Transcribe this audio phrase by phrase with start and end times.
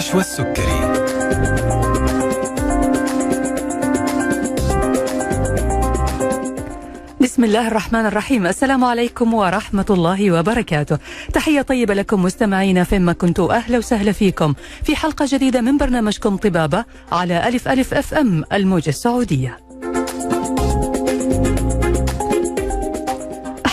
[0.00, 0.80] نشوى السكري
[7.20, 8.46] بسم الله الرحمن الرحيم.
[8.46, 10.98] السلام عليكم ورحمة الله وبركاته.
[11.32, 14.54] تحية طيبة لكم مستمعينا فيما كنتوا أهلا وسهلا فيكم.
[14.82, 19.69] في حلقة جديدة من برنامجكم طبابة على ألف ألف أف أم الموجة السعودية.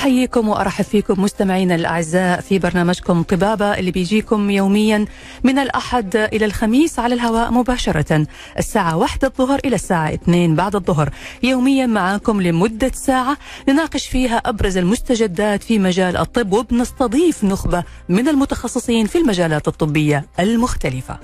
[0.08, 5.06] أحييكم وأرحب فيكم مستمعينا الأعزاء في برنامجكم طبابة اللي بيجيكم يوميا
[5.44, 11.10] من الأحد إلى الخميس على الهواء مباشرة الساعة واحدة الظهر إلى الساعة اثنين بعد الظهر.
[11.44, 13.38] يوميا معاكم لمدة ساعة
[13.70, 21.20] نناقش فيها أبرز المستجدات في مجال الطب وبنستضيف نخبة من المتخصصين في المجالات الطبية المختلفة.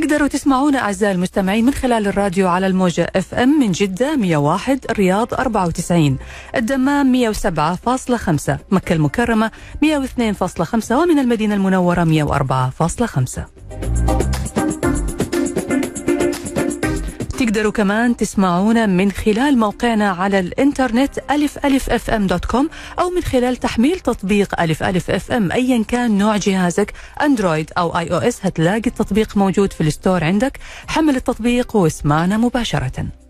[0.00, 5.34] تقدروا تسمعونا أعزائي المستمعين من خلال الراديو على الموجة اف ام من جدة 101 الرياض
[5.34, 6.18] 94
[6.56, 7.38] الدمام 107.5
[8.70, 9.50] مكة المكرمة
[9.84, 14.35] 102.5 ومن المدينة المنورة 104.5
[17.38, 23.22] تقدروا كمان تسمعونا من خلال موقعنا على الإنترنت ألف ألف FM dot com أو من
[23.22, 26.92] خلال تحميل تطبيق ألف ألف FM أيا كان نوع جهازك
[27.22, 30.58] أندرويد أو iOS هتلاقي التطبيق موجود في ال store عندك.
[30.86, 33.25] حمل التطبيق واسمعنا مباشرةً.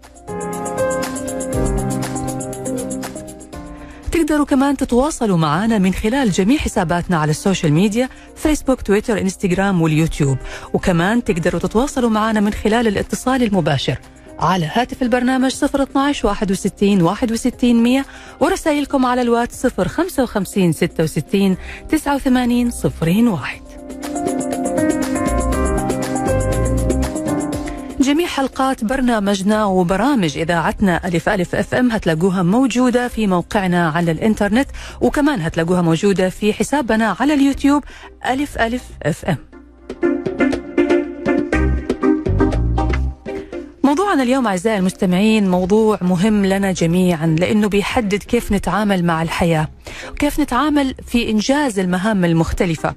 [4.27, 9.82] تقدروا كمان تتواصلوا معنا من خلال جميع حساباتنا على ال social media فيسبوك تويتر إنستغرام
[9.82, 10.38] واليوتيوب.
[10.72, 13.98] وكمان تقدروا تتواصلوا معنا من خلال الاتصال المباشر
[14.38, 18.04] على هاتف البرنامج 012 61 61 100
[18.41, 21.56] ورسائلكم على الواتس 055 66
[21.88, 22.70] 89
[23.02, 25.16] 01
[28.07, 34.69] جميع حلقات برنامجنا وبرامج إذاعتنا ألف ألف FM هتلاقوها موجودة في موقعنا على الإنترنت
[35.00, 37.84] وكمان هتلاقوها موجودة في حسابنا على اليوتيوب
[38.27, 39.37] ألف ألف أف أم.
[43.84, 49.69] موضوعنا اليوم أعزائي المستمعين موضوع مهم لنا جميعا لأنه بيحدد كيف نتعامل مع الحياة.
[50.10, 52.94] وكيف نتعامل في إنجاز المهام المختلفة؟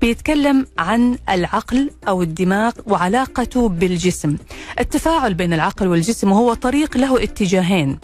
[0.00, 4.36] بيتكلم عن العقل أو الدماغ وعلاقته بالجسم.
[4.80, 7.98] التفاعل بين العقل والجسم هو طريق له اتجاهين.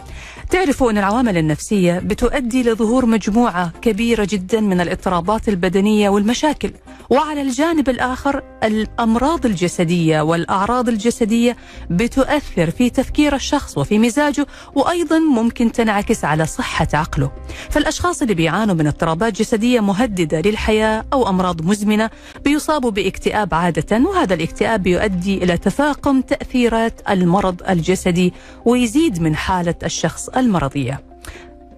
[0.49, 6.71] تعرفوا أن العوامل النفسية بتؤدي لظهور مجموعة كبيرة جدا من الاضطرابات البدنية والمشاكل
[7.09, 11.57] وعلى الجانب الآخر الأمراض الجسدية والأعراض الجسدية
[11.89, 17.31] بتؤثر في تفكير الشخص وفي مزاجه وأيضا ممكن تنعكس على صحة عقله.
[17.69, 22.09] فالأشخاص اللي بيعانوا من اضطرابات جسدية مهددة للحياة أو أمراض مزمنة
[22.45, 28.33] بيصابوا باكتئاب عادة وهذا الاكتئاب بيؤدي إلى تفاقم تأثيرات المرض الجسدي
[28.65, 31.01] ويزيد من حالة الشخص المرضية.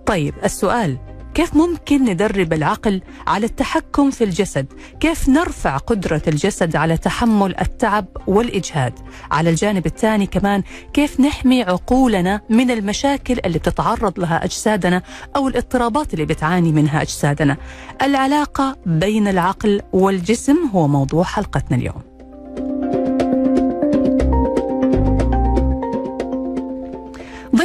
[0.05, 0.97] طيب السؤال
[1.35, 4.65] كيف ممكن ندرب العقل على التحكم في الجسد؟
[4.99, 8.93] كيف نرفع قدرة الجسد على تحمل التعب والإجهاد؟
[9.31, 10.63] على الجانب الثاني كمان
[10.93, 15.01] كيف نحمي عقولنا من المشاكل اللي بتتعرض لها أجسادنا
[15.35, 17.57] أو الاضطرابات اللي بتعاني منها أجسادنا؟
[18.01, 22.14] العلاقة بين العقل والجسم هو موضوع حلقتنا اليوم.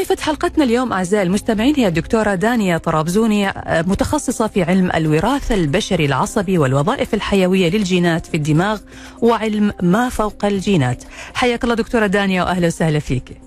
[0.00, 6.58] ضيفة حلقتنا اليوم أعزائي المستمعين؟ هي الدكتورة دانيا طرابزوني متخصصة في علم الوراثة البشري العصبي
[6.58, 8.80] والوظائف الحيوية للجينات في الدماغ
[9.22, 11.04] وعلم ما فوق الجينات.
[11.34, 13.40] حياك الله دكتورة دانيا وأهلا وسهلا فيك.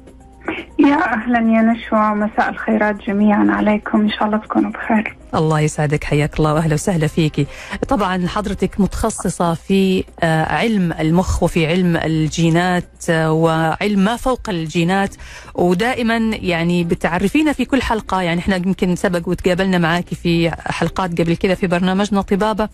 [0.83, 5.15] يا أهلا يا نشوى مساء الخيرات جميعا عليكم إن شاء الله تكونوا بخير.
[5.35, 7.47] الله يسعدك حياك الله واهلا وسهلا فيك.
[7.87, 10.03] طبعا حضرتك متخصصة في
[10.49, 15.15] علم المخ وفي علم الجينات وعلم ما فوق الجينات
[15.55, 18.21] ودائما يعني بتعرفينا في كل حلقة.
[18.21, 22.69] يعني إحنا يمكن سبق وتقابلنا معك في حلقات قبل كذا في برنامجنا طبابة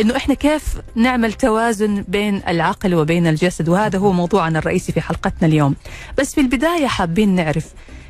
[0.00, 0.64] إنه إحنا كيف
[0.96, 5.74] نعمل توازن بين العقل وبين الجسد؟ وهذا هو موضوعنا الرئيسي في حلقتنا اليوم.
[6.18, 7.53] بس في البداية حابين نعرف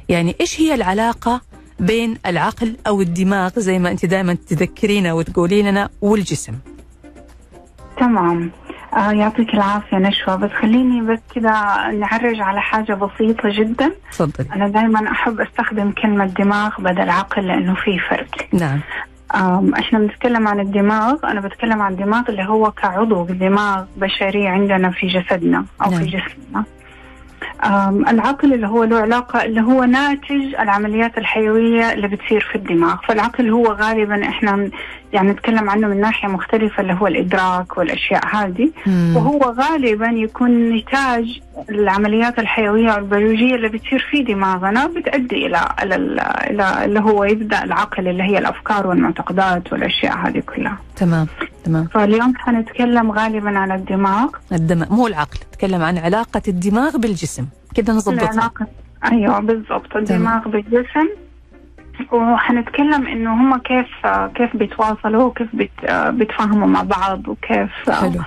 [0.09, 1.41] يعني إيش هي العلاقة
[1.81, 6.55] بين العقل أو الدماغ زي ما أنت دائما تذكرينا وتقولي لنا والجسم؟
[7.97, 8.51] تمام.
[8.97, 11.51] آه يعطيك العافية نشوى بس خليني بس كذا
[11.91, 13.93] نعرج على حاجة بسيطة جدا.
[14.13, 18.49] تفضل أنا دائما أحب أستخدم كلمة دماغ بدل عقل لأنه في فرق.
[18.53, 18.81] نعم.
[19.79, 25.07] إحنا بنتكلم عن الدماغ أنا بتكلم عن الدماغ اللي هو كعضو دماغ بشري عندنا في
[25.07, 26.01] جسدنا أو نعم.
[26.01, 26.65] في جسمنا.
[28.09, 32.97] العقل اللي هو له علاقة اللي هو ناتج العمليات الحيوية اللي بتصير في الدماغ.
[33.09, 34.71] فالعقل هو غالبا إحنا
[35.15, 38.71] يعني نتكلم عنه من ناحية مختلفة اللي هو الإدراك والأشياء هذه.
[38.87, 41.41] وهو غالبا يكون نتاج
[41.71, 45.97] العمليات الحيوية والبيولوجية اللي بتصير في دماغنا بتؤدي إلى إلى
[46.51, 50.79] إلى اللي هو يبدأ العقل اللي هي الأفكار والمعتقدات والأشياء هذه كلها.
[50.97, 51.27] تمام
[51.65, 51.87] تمام.
[51.87, 54.29] فاليوم حنتكلم غالبا عن الدماغ.
[54.53, 57.47] الدماغ مو العقل نتكلم عن علاقة الدماغ بالجسم.
[57.75, 58.51] كده نظبطها.
[59.13, 59.97] أيوة بالضبط.
[59.97, 61.09] الدماغ بالجسم
[62.13, 65.71] وحنتكلم إنه هم كيف كيف بيتواصلوا وكيف بيت
[66.09, 68.21] بيتفاهموا مع بعض وكيف حلو.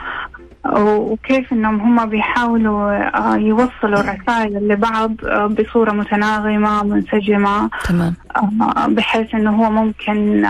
[0.76, 8.14] وكيف إنهم هم بيحاولوا آه، يوصلوا الرسائل لبعض آه، بصورة متناغمة منسجمة تمام.
[8.36, 10.46] آه، بحيث إنه هو ممكن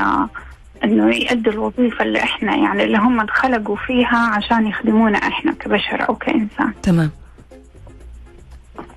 [0.83, 6.15] إنه يؤدي الوظيفة اللي إحنا يعني اللي هم انخلقوا فيها عشان يخدمونا إحنا كبشر أو
[6.15, 6.73] كإنسان.
[6.83, 7.09] تمام.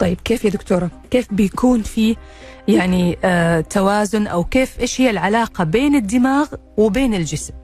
[0.00, 2.16] طيب كيف يا دكتورة؟ كيف بيكون في
[2.68, 7.54] يعني آه توازن أو كيف إيش هي العلاقة بين الدماغ وبين الجسم؟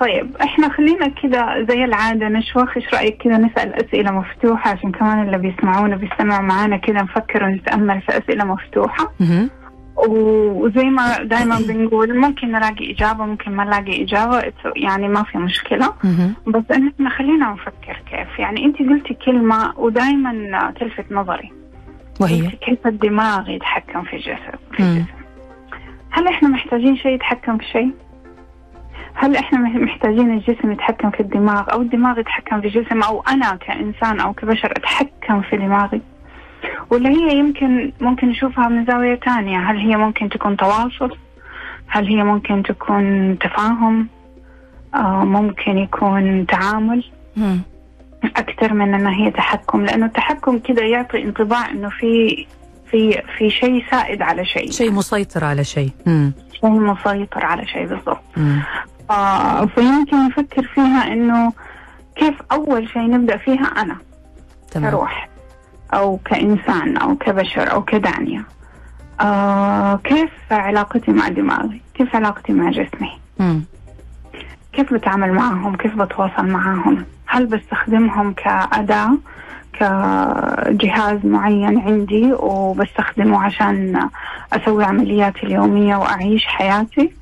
[0.00, 5.26] طيب إحنا خلينا كده زي العادة نشوخ إيش رأيك كده نسأل أسئلة مفتوحة؟ عشان كمان
[5.26, 9.12] اللي بيسمعونا بيستمعوا معانا كده نفكر ونتأمل في أسئلة مفتوحة.
[9.20, 9.50] مهم.
[9.96, 15.38] وزي ما دائما بنقول ممكن نلاقي إجابة ممكن ما نلاقي إجابة it's- يعني ما في
[15.38, 16.34] مشكلة مهم.
[16.46, 21.52] بس ان إحنا خلينا نفكر كيف يعني أنت قلتي كلمة ودائما تلفت نظري
[22.20, 24.82] وهي كيف الدماغ يتحكم في الجسد في.
[24.82, 25.06] الجسم
[26.10, 27.90] هل إحنا محتاجين شيء يتحكم في شيء؟
[29.14, 33.56] هل إحنا مح- محتاجين الجسم يتحكم في الدماغ أو الدماغ يتحكم في الجسم أو أنا
[33.56, 36.00] كإنسان أو كبشر أتحكم في دماغي؟
[36.90, 39.58] ولا هي يمكن ممكن نشوفها من زاوية تانية.
[39.58, 41.16] هل هي ممكن تكون تواصل؟
[41.86, 44.08] هل هي ممكن تكون تفاهم؟
[44.94, 47.04] آه ممكن يكون تعامل.
[48.24, 52.46] أكثر من أنها هي تحكم لأنه التحكم كده يعطي انطباع أنه في
[52.90, 54.70] في في شيء سائد على شيء.
[54.70, 55.90] شيء مسيطر على شيء.
[56.60, 58.22] شيء مسيطر على شيء بالضبط.
[59.10, 61.52] آه فيمكن نفكر فيها أنه
[62.16, 63.96] كيف أول شيء نبدأ فيها أنا.
[64.70, 64.90] تمام.
[64.90, 65.28] كروح.
[65.94, 68.44] أو كإنسان أو كبشر أو كدانية.
[69.20, 73.64] آه كيف علاقتي مع دماغي؟ كيف علاقتي مع جسمي؟ مم.
[74.72, 79.18] كيف بتعامل معهم؟ كيف بتواصل معهم؟ هل بستخدمهم كأداة
[79.72, 84.08] كجهاز معين عندي وبستخدمه عشان
[84.52, 87.12] أسوي عملياتي اليومية وأعيش حياتي؟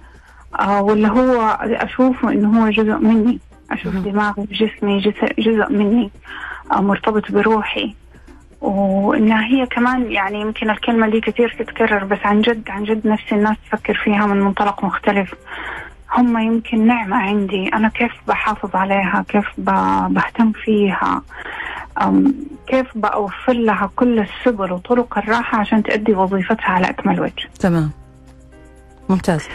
[0.61, 3.41] آه ولا هو أشوفه إنه هو جزء مني؟
[3.71, 3.97] أشوف.
[3.97, 6.11] دماغي جسمي جزء, جزء مني
[6.73, 7.95] آه مرتبط بروحي.
[8.65, 13.35] وإنها هي كمان يعني يمكن الكلمة دي كثير تتكرر بس عن جد عن جد نفسي
[13.35, 15.35] الناس تفكر فيها من منطلق مختلف.
[16.13, 17.69] هم يمكن نعمة عندي.
[17.69, 19.45] أنا كيف بحافظ عليها؟ كيف
[20.09, 21.23] بهتم فيها؟
[22.67, 27.91] كيف بأوفر لها كل السبل وطرق الراحة عشان تؤدي وظيفتها على أكمل وجه؟ تمام.
[29.09, 29.49] ممتاز.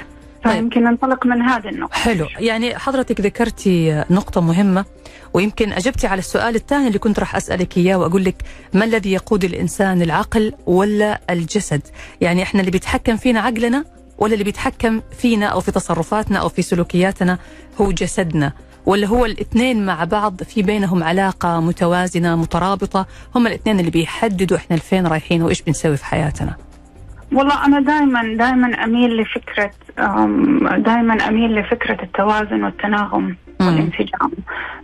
[0.43, 1.93] فيمكن ننطلق من هذه النقطة.
[1.95, 2.27] حلو.
[2.39, 4.85] يعني حضرتك ذكرتي نقطة مهمة
[5.33, 8.35] ويمكن أجبتي على السؤال الثاني اللي كنت راح أسألك إياه وأقول لك
[8.73, 11.81] ما الذي يقود الإنسان العقل ولا الجسد؟
[12.21, 13.85] يعني إحنا اللي بيتحكم فينا عقلنا
[14.17, 17.37] ولا اللي بيتحكم فينا أو في تصرفاتنا أو في سلوكياتنا
[17.81, 18.53] هو جسدنا؟
[18.85, 24.75] ولا هو الاثنين مع بعض في بينهم علاقة متوازنة مترابطة؟ هم الاثنين اللي بيحددوا إحنا
[24.75, 26.55] لفين رايحين وإيش بنسوي في حياتنا.
[27.33, 29.71] والله أنا دائما دائما أميل لفكرة
[30.77, 33.35] دائما أميل لفكرة التوازن والتناغم.
[33.61, 34.31] والانسجام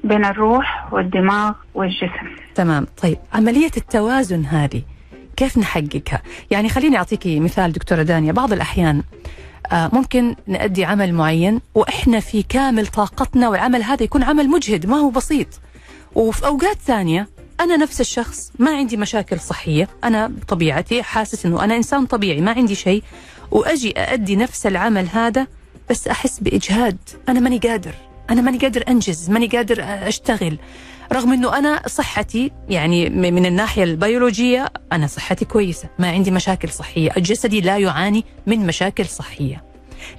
[0.04, 2.28] بين الروح والدماغ والجسم.
[2.56, 2.88] تمام.
[3.04, 4.82] طيب عملية التوازن هذه
[5.38, 6.22] كيف نحققها؟
[6.52, 9.04] يعني خليني أعطيكي مثال دكتورة دانيا بعض الأحيان
[9.72, 14.98] آه، ممكن نأدي عمل معين وإحنا في كامل طاقتنا والعمل هذا يكون عمل مجهد ما
[14.98, 15.48] هو بسيط.
[16.16, 17.28] وفي أوقات ثانية
[17.60, 22.52] أنا نفس الشخص ما عندي مشاكل صحية أنا بطبيعتي حاسس أنه أنا إنسان طبيعي ما
[22.52, 23.04] عندي شيء
[23.52, 25.48] وأجي أأدي نفس العمل هذا
[25.90, 26.98] بس أحس بإجهاد
[27.30, 27.94] أنا ماني قادر
[28.30, 30.58] أنا ماني قادر أنجز ماني قادر أشتغل.
[31.14, 37.12] رغم أنه أنا صحتي يعني من الناحية البيولوجية أنا صحتي كويسة ما عندي مشاكل صحية
[37.18, 39.64] جسدي لا يعاني من مشاكل صحية.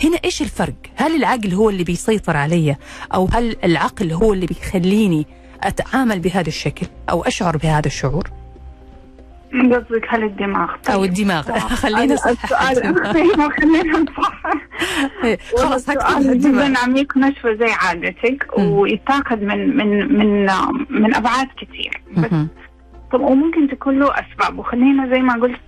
[0.05, 2.77] هنا إيش الفرق؟ هل العقل هو اللي بيسيطر علي؟
[3.15, 5.27] أو هل العقل هو اللي بيخليني
[5.63, 8.31] أتعامل بهذا الشكل أو أشعر بهذا الشعور؟
[9.53, 11.59] قصدك هل الدماغ؟ أو الدماغ.
[11.83, 12.85] خلينا صح السؤال
[13.17, 14.43] أيوة، خلينا نصحح
[15.59, 18.47] خلاص هكتب السؤال جدا عميق نشوة زي عادتك.
[18.59, 20.47] ويتاخذ من من من
[20.91, 22.31] من أبعاد كثير بس.
[23.13, 25.61] طب وممكن تكون له أسباب وخلينا زي ما قلت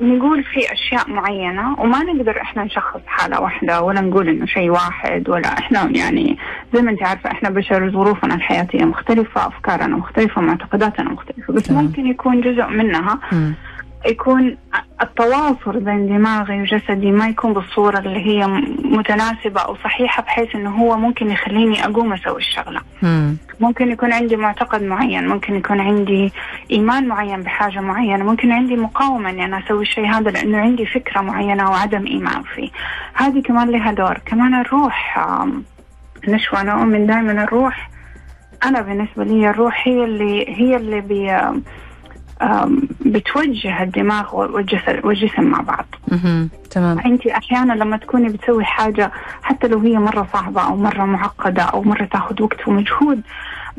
[0.00, 5.28] نقول في أشياء معينة وما نقدر إحنا نشخص حالة واحدة ولا نقول إنه شيء واحد
[5.28, 6.38] ولا إحنا يعني
[6.74, 11.70] زي ما أنت عارفة إحنا بشر ظروفنا الحياتية مختلفة أفكارنا مختلفة معتقداتنا مختلفة بس.
[11.70, 13.18] ممكن يكون جزء منها.
[14.06, 14.56] يكون
[15.02, 18.46] التواصل بين دماغي وجسدي ما يكون بالصورة اللي هي
[18.84, 22.80] متناسبة أو صحيحة بحيث إنه هو ممكن يخليني أقوم أسوي الشغلة.
[23.02, 23.36] مم.
[23.60, 26.32] ممكن يكون عندي معتقد معين ممكن يكون عندي
[26.70, 31.20] إيمان معين بحاجة معينة ممكن عندي مقاومة إني أنا أسوي الشيء هذا لأنه عندي فكرة
[31.20, 32.70] معينة وعدم إيمان فيه.
[33.14, 34.18] هذه كمان لها دور.
[34.26, 35.18] كمان الروح
[36.28, 37.90] نشوى أنا أؤمن دائما الروح.
[38.64, 41.36] أنا بالنسبة لي الروح هي اللي هي اللي بي
[43.06, 45.86] بتوجه الدماغ والجسد والجسم مع بعض.
[46.70, 49.12] تمام أنت أحيانا لما تكوني بتسوي حاجة
[49.42, 53.20] حتى لو هي مرة صعبة أو مرة معقدة أو مرة تاخذ وقت ومجهود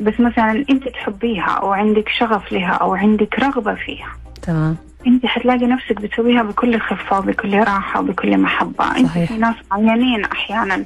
[0.00, 4.08] بس مثلا أنت تحبيها أو عندك شغف لها أو عندك رغبة فيها
[4.42, 9.28] تمام أنت حتلاقي نفسك بتسويها بكل خفة وبكل راحة وبكل محبة أنت صحيح.
[9.28, 10.84] في ناس معينين أحيانا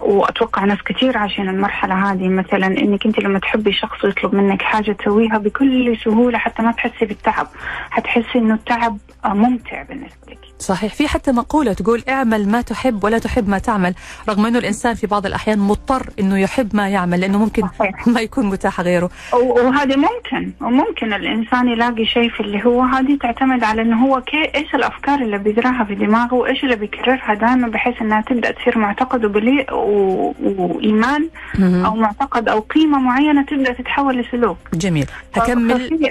[0.00, 2.28] وأتوقع ناس كثير عايشين المرحلة هذه.
[2.28, 7.04] مثلا إنك أنت لما تحبي شخص ويطلب منك حاجة تسويها بكل سهولة حتى ما تحسي
[7.04, 7.46] بالتعب.
[7.90, 10.38] حتحسي إنه التعب ممتع بالنسبة لك.
[10.58, 10.94] صحيح.
[10.94, 13.94] في حتى مقولة تقول اعمل ما تحب ولا تحب ما تعمل
[14.28, 18.08] رغم أنه الإنسان في بعض الأحيان مضطر أنه يحب ما يعمل لأنه ممكن صحيح.
[18.14, 19.10] ما يكون متاح غيره.
[19.32, 24.50] وهذا ممكن وممكن الإنسان يلاقي شيء في اللي هو هذه تعتمد على إنه هو كي
[24.54, 29.24] إيش الأفكار اللي بيزرعها في دماغه وإيش اللي بيكررها دائما بحيث إنها تبدأ تصير معتقد
[29.24, 30.34] وبلي و...
[30.42, 31.84] وإيمان مهم.
[31.84, 34.58] أو معتقد أو قيمة معينة تبدأ تتحول لسلوك.
[34.74, 35.06] جميل.
[35.34, 36.08] هكمل.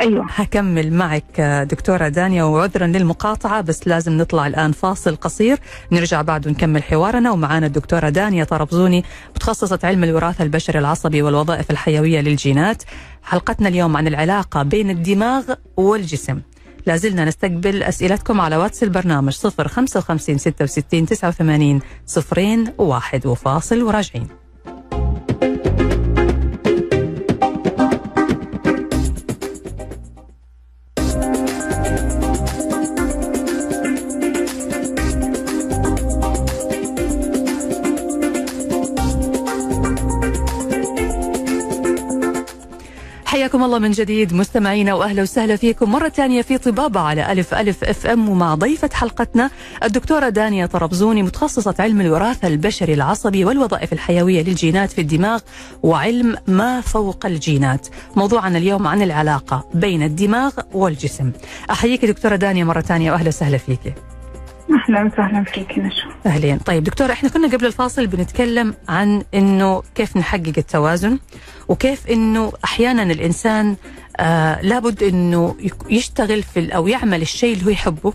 [0.00, 0.26] أيوه.
[0.34, 2.08] هكمل معك آه، دكتورة
[2.40, 5.58] دانيا وعذرا للمقاطعة بس لازم نطلع الآن فاصل قصير.
[5.92, 7.30] نرجع بعد ونكمل حوارنا.
[7.30, 9.04] ومعانا الدكتورة دانيا طربزوني
[9.36, 12.82] متخصصة علم الوراثة البشري العصبي والوظائف الحيوية للجينات.
[13.22, 16.40] حلقتنا اليوم عن العلاقة بين الدماغ والجسم.
[16.86, 23.82] لازلنا نستقبل أسئلتكم على واتس البرنامج 055 66 89 صفرين واحد وفاصل.
[23.82, 24.39] وراجعين.
[43.40, 47.84] حياكم الله من جديد مستمعينا وأهلا وسهلا فيكم مرة ثانية في طبابة على ألف ألف
[47.84, 49.50] أف أم ومع ضيفة حلقتنا
[49.82, 55.40] الدكتورة دانيا طربزوني متخصصة علم الوراثة البشري العصبي والوظائف الحيوية للجينات في الدماغ
[55.82, 57.88] وعلم ما فوق الجينات.
[58.16, 61.32] موضوعنا اليوم عن العلاقة بين الدماغ والجسم.
[61.70, 63.94] أحييك دكتورة دانيا مرة ثانية وأهلا وسهلا فيك.
[64.74, 66.58] أهلا وسهلا فيك نشوى أهلين.
[66.58, 71.18] طيب دكتور إحنا كنا قبل الفاصل بنتكلم عن إنه كيف نحقق التوازن
[71.68, 73.76] وكيف إنه أحيانا الإنسان
[74.16, 75.56] آه لابد إنه
[75.90, 78.12] يشتغل في أو يعمل الشيء اللي هو يحبه.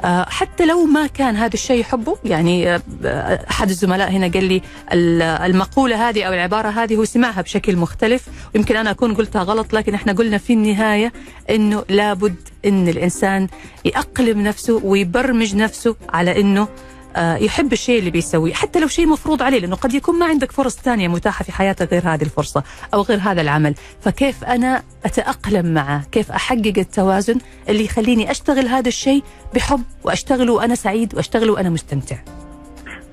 [0.00, 4.44] آه حتى لو ما كان هذا الشيء يحبه يعني آه، آه، أحد الزملاء هنا قال
[4.44, 8.22] لي ال- المقولة هذه أو العبارة هذه هو سمعها بشكل مختلف.
[8.54, 11.12] ويمكن أنا أكون قلتها غلط لكن إحنا قلنا في النهاية
[11.50, 13.48] إنه لابد إن الإنسان
[13.84, 16.68] يأقلم نفسه ويبرمج نفسه على إنه
[17.16, 20.76] يحب الشيء اللي بيسويه حتى لو شيء مفروض عليه لأنه قد يكون ما عندك فرص
[20.76, 22.62] ثانية متاحة في حياتك غير هذه الفرصة
[22.94, 23.74] أو غير هذا العمل.
[24.00, 27.38] فكيف أنا أتأقلم معه؟ كيف أحقق التوازن
[27.68, 29.22] اللي يخليني أشتغل هذا الشيء
[29.54, 32.16] بحب وأشتغله وأنا سعيد وأشتغله وأنا مستمتع؟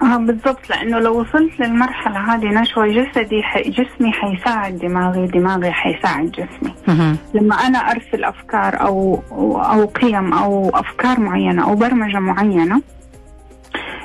[0.02, 3.58] آه بالضبط لأنه لو وصلت للمرحلة هذه نشوى جسدي ح...
[3.58, 6.74] جسمي حيساعد دماغي دماغي حيساعد جسمي.
[7.34, 12.82] لما أنا أرسل أفكار أو أو قيم أو أفكار معينة أو برمجة معينة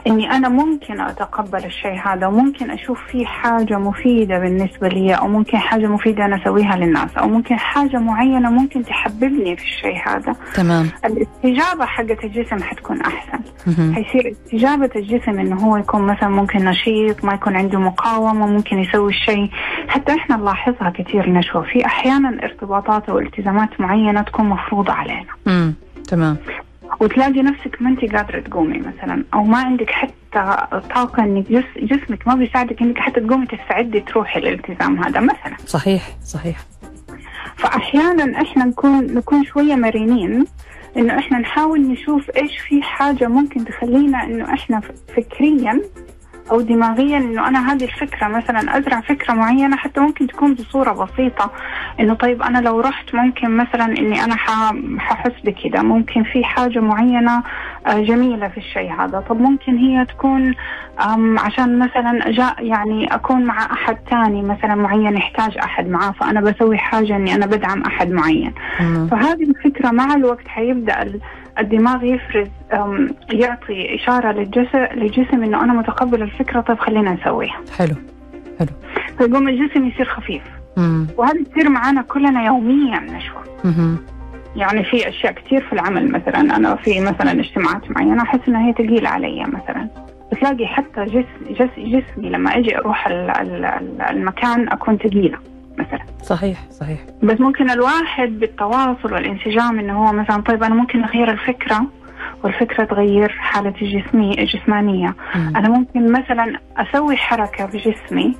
[0.07, 5.59] إني أنا ممكن أتقبل الشيء هذا وممكن أشوف فيه حاجة مفيدة بالنسبة لي أو ممكن
[5.59, 10.37] حاجة مفيدة أنا أسويها للناس أو ممكن حاجة معينة ممكن تحببني في الشيء هذا.
[10.55, 10.88] تمام.
[11.05, 13.38] الاستجابة حقت الجسم حتكون أحسن.
[13.95, 19.11] حيصير استجابة الجسم إنه هو يكون مثلا ممكن نشيط ما يكون عنده مقاومة ممكن يسوي
[19.11, 19.50] الشيء.
[19.88, 25.73] حتى إحنا نلاحظها كثير نشوى في أحيانا ارتباطات أو التزامات معينة تكون مفروضة علينا.
[26.09, 26.37] تمام.
[27.01, 30.13] وتلاقي نفسك ما انت قادرة تقومي مثلا أو ما عندك حتى
[30.95, 35.57] طاقة إنك جس جسمك ما بيساعدك إنك حتى تقومي تستعدي تروحي الالتزام هذا مثلا.
[35.67, 36.57] صحيح صحيح.
[37.57, 40.45] فاحيانا إحنا نكون نكون شوية مرنين
[40.97, 44.81] إنه إحنا نحاول نشوف إيش في حاجة ممكن تخلينا إنه إحنا
[45.17, 45.83] فكريا
[46.52, 51.50] أو دماغيا إنه أنا هذه الفكرة مثلا أزرع فكرة معينة حتى ممكن تكون بصورة بسيطة.
[52.00, 54.37] إنه طيب أنا لو رحت ممكن مثلا إني أنا
[54.99, 57.42] ححس بكذا ممكن في حاجة معينة
[57.87, 59.21] آه، جميلة في الشيء هذا.
[59.21, 60.54] طب ممكن هي تكون
[61.38, 66.78] عشان مثلا جاء يعني أكون مع أحد ثاني مثلا معين يحتاج أحد معاه فأنا بسوي
[66.78, 68.52] حاجة إني أنا بدعم أحد معين.
[69.11, 71.12] فهذه الفكرة مع الوقت حيبدأ
[71.59, 72.49] الدماغ يفرز
[73.32, 77.94] يعطي إشارة للجسم للجسم إنه أنا متقبل الفكرة طيب خلينا نسويها حلو
[79.18, 80.42] فيقوم الجسم يصير خفيف.
[80.76, 81.06] مم.
[81.16, 83.42] وهذه تصير معنا كلنا يوميا نشوى.
[83.64, 83.97] مهم.
[84.56, 88.73] يعني في أشياء كثير في العمل مثلا أنا في مثلا اجتماعات معينة أحس إنها هي
[88.73, 89.88] ثقيله علي مثلا.
[90.32, 95.38] بتلاقي حتى جس جس جسمي لما أجي أروح ال- ال- ال- المكان أكون ثقيله
[95.79, 96.02] مثلا.
[96.23, 96.99] صحيح صحيح.
[97.23, 101.87] بس ممكن الواحد بالتواصل والانسجام إنه هو مثلا طيب أنا ممكن أغير الفكرة
[102.45, 105.14] والفكرة تغير حالتي الجسميه الجسمانية.
[105.35, 105.57] مم.
[105.57, 108.35] أنا ممكن مثلا أسوي حركة بجسمي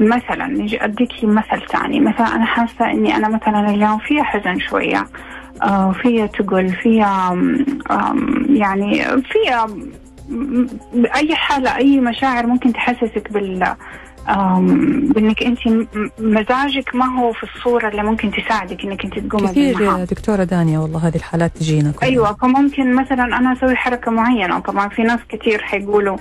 [0.00, 5.06] مثلا نجي أديك مثل ثاني مثلا أنا حاسة إني أنا مثلا اليوم فيها حزن شوية
[5.62, 7.36] آه فيها تقل فيها
[8.48, 9.66] يعني فيها
[11.16, 13.74] أي حالة أي مشاعر ممكن تحسسك بال
[15.14, 15.86] بإنك أنت م-
[16.18, 20.00] مزاجك ما هو في الصورة اللي ممكن تساعدك إنك أنت تقومي كثير بالمهام.
[20.00, 22.10] يا دكتورة دانيا والله هذه الحالات تجينا كلها.
[22.10, 26.16] أيوه فممكن مثلا أنا أسوي حركة معينة طبعا في ناس كتير حيقولوا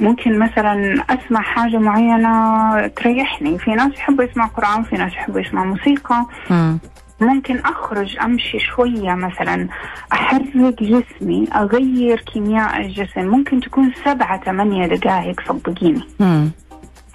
[0.00, 5.66] ممكن مثلا أسمع حاجة معينة تريحني في ناس يحبوا يسمعوا قرآن في ناس يحبوا يسمعوا
[5.66, 6.78] موسيقى مم.
[7.20, 9.68] ممكن أخرج أمشي شوية مثلا
[10.12, 16.02] أحرك جسمي أغير كيمياء الجسم ممكن تكون سبعة ثمانية دقائق صدقيني.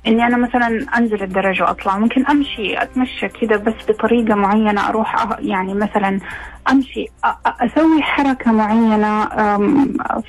[0.08, 1.98] إني أنا مثلا أنزل الدرج وأطلع.
[1.98, 6.20] ممكن أمشي أتمشى كذا بس بطريقة معينة أروح أه- يعني مثلا
[6.72, 7.06] أمشي
[7.46, 9.26] أسوي حركة معينة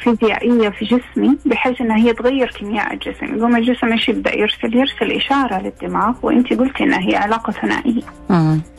[0.02, 3.34] فيزيائية في جسمي بحيث إنها هي تغير كيمياء الجسم.
[3.38, 8.02] يقوم الجسم إيش يبدأ؟ يرسل يرسل إشارة للدماغ وانت قلتي إنها هي علاقة ثنائية.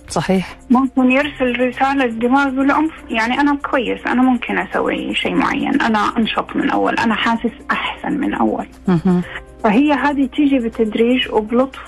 [0.10, 0.56] صحيح.
[0.70, 6.00] ممكن يرسل رسالة للدماغ يقول له يعني أنا كويس أنا ممكن أسوي شيء معين أنا
[6.18, 8.34] أنشط من أول أنا حاسس أحسن من
[8.88, 9.22] مهم.
[9.64, 11.80] فهي هذه تيجي بتدريج وبلطف.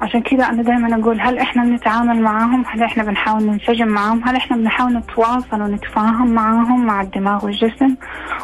[0.00, 4.36] عشان كذا أنا دائما أقول هل إحنا بنتعامل معاهم؟ هل إحنا بنحاول ننسجم معاهم؟ هل
[4.36, 7.96] إحنا بنحاول نتواصل ونتفاهم معاهم مع الدماغ والجسم؟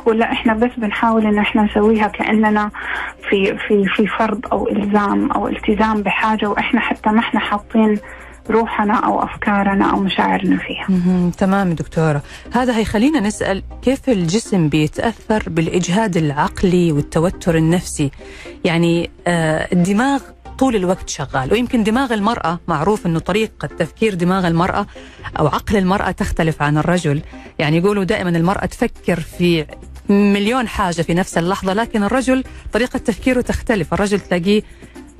[0.06, 2.70] ولا إحنا بس بنحاول إن إحنا نسويها كأننا
[3.30, 7.98] في في في فرض أو إلزام أو التزام بحاجة وإحنا حتى ما إحنا حاطين
[8.50, 10.86] روحنا أو أفكارنا أو مشاعرنا فيها.
[11.38, 12.22] تمام دكتورة.
[12.52, 18.10] هذا هيخلينا نسأل كيف الجسم بيتأثر بالإجهاد العقلي والتوتر النفسي؟
[18.64, 20.20] يعني آه الدماغ
[20.58, 24.86] طول الوقت شغال ويمكن دماغ المرأة معروف أنه طريقة تفكير دماغ المرأة
[25.38, 27.22] أو عقل المرأة تختلف عن الرجل.
[27.58, 29.66] يعني يقولوا دائما المرأة تفكر في
[30.08, 33.94] مليون حاجة في نفس اللحظة لكن الرجل طريقة تفكيره تختلف.
[33.94, 34.62] الرجل تلاقيه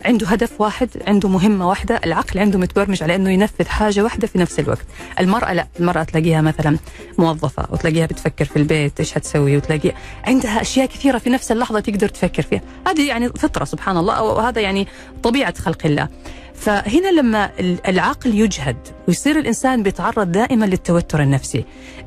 [0.04, 4.38] عنده هدف واحد عنده مهمة واحدة العقل عنده متبرمج على أنه ينفذ حاجة واحدة في
[4.38, 4.86] نفس الوقت.
[5.20, 6.78] المرأة لا المرأة تلاقيها مثلا
[7.18, 9.92] موظفة وتلاقيها بتفكر في البيت إيش هتسوي وتلاقي
[10.24, 12.60] عندها أشياء كثيرة في نفس اللحظة تقدر تفكر فيها.
[12.86, 14.86] هذه يعني فطرة سبحان الله وهذا يعني
[15.22, 16.08] طبيعة خلق الله.
[16.54, 18.76] فهنا لما ال- العقل يجهد
[19.08, 21.64] ويصير الإنسان بيتعرض دائما للتوتر النفسي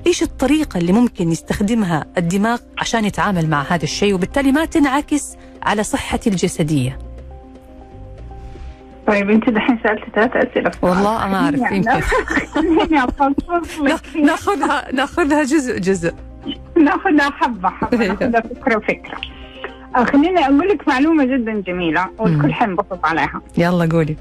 [0.07, 5.23] إيش الطريقة اللي ممكن يستخدمها الدماغ عشان يتعامل مع هذا الشيء؟ وبالتالي ما تنعكس
[5.63, 6.99] على صحتي الجسدية.
[9.07, 10.71] طيب انت دحين سالت ثلاث أسئلة.
[10.81, 11.89] والله ما يعني يمكن.
[14.25, 16.13] ناخذها ناخذها جزء جزء.
[16.77, 18.01] ناخذها حبة حبة.
[18.01, 18.13] أيوة.
[18.13, 19.17] ناخذها فكرة فكرة
[19.95, 23.41] آه، خليني أقول لك معلومة جدا جميلة والكل حينبسط عليها.
[23.57, 24.15] يلا قولي.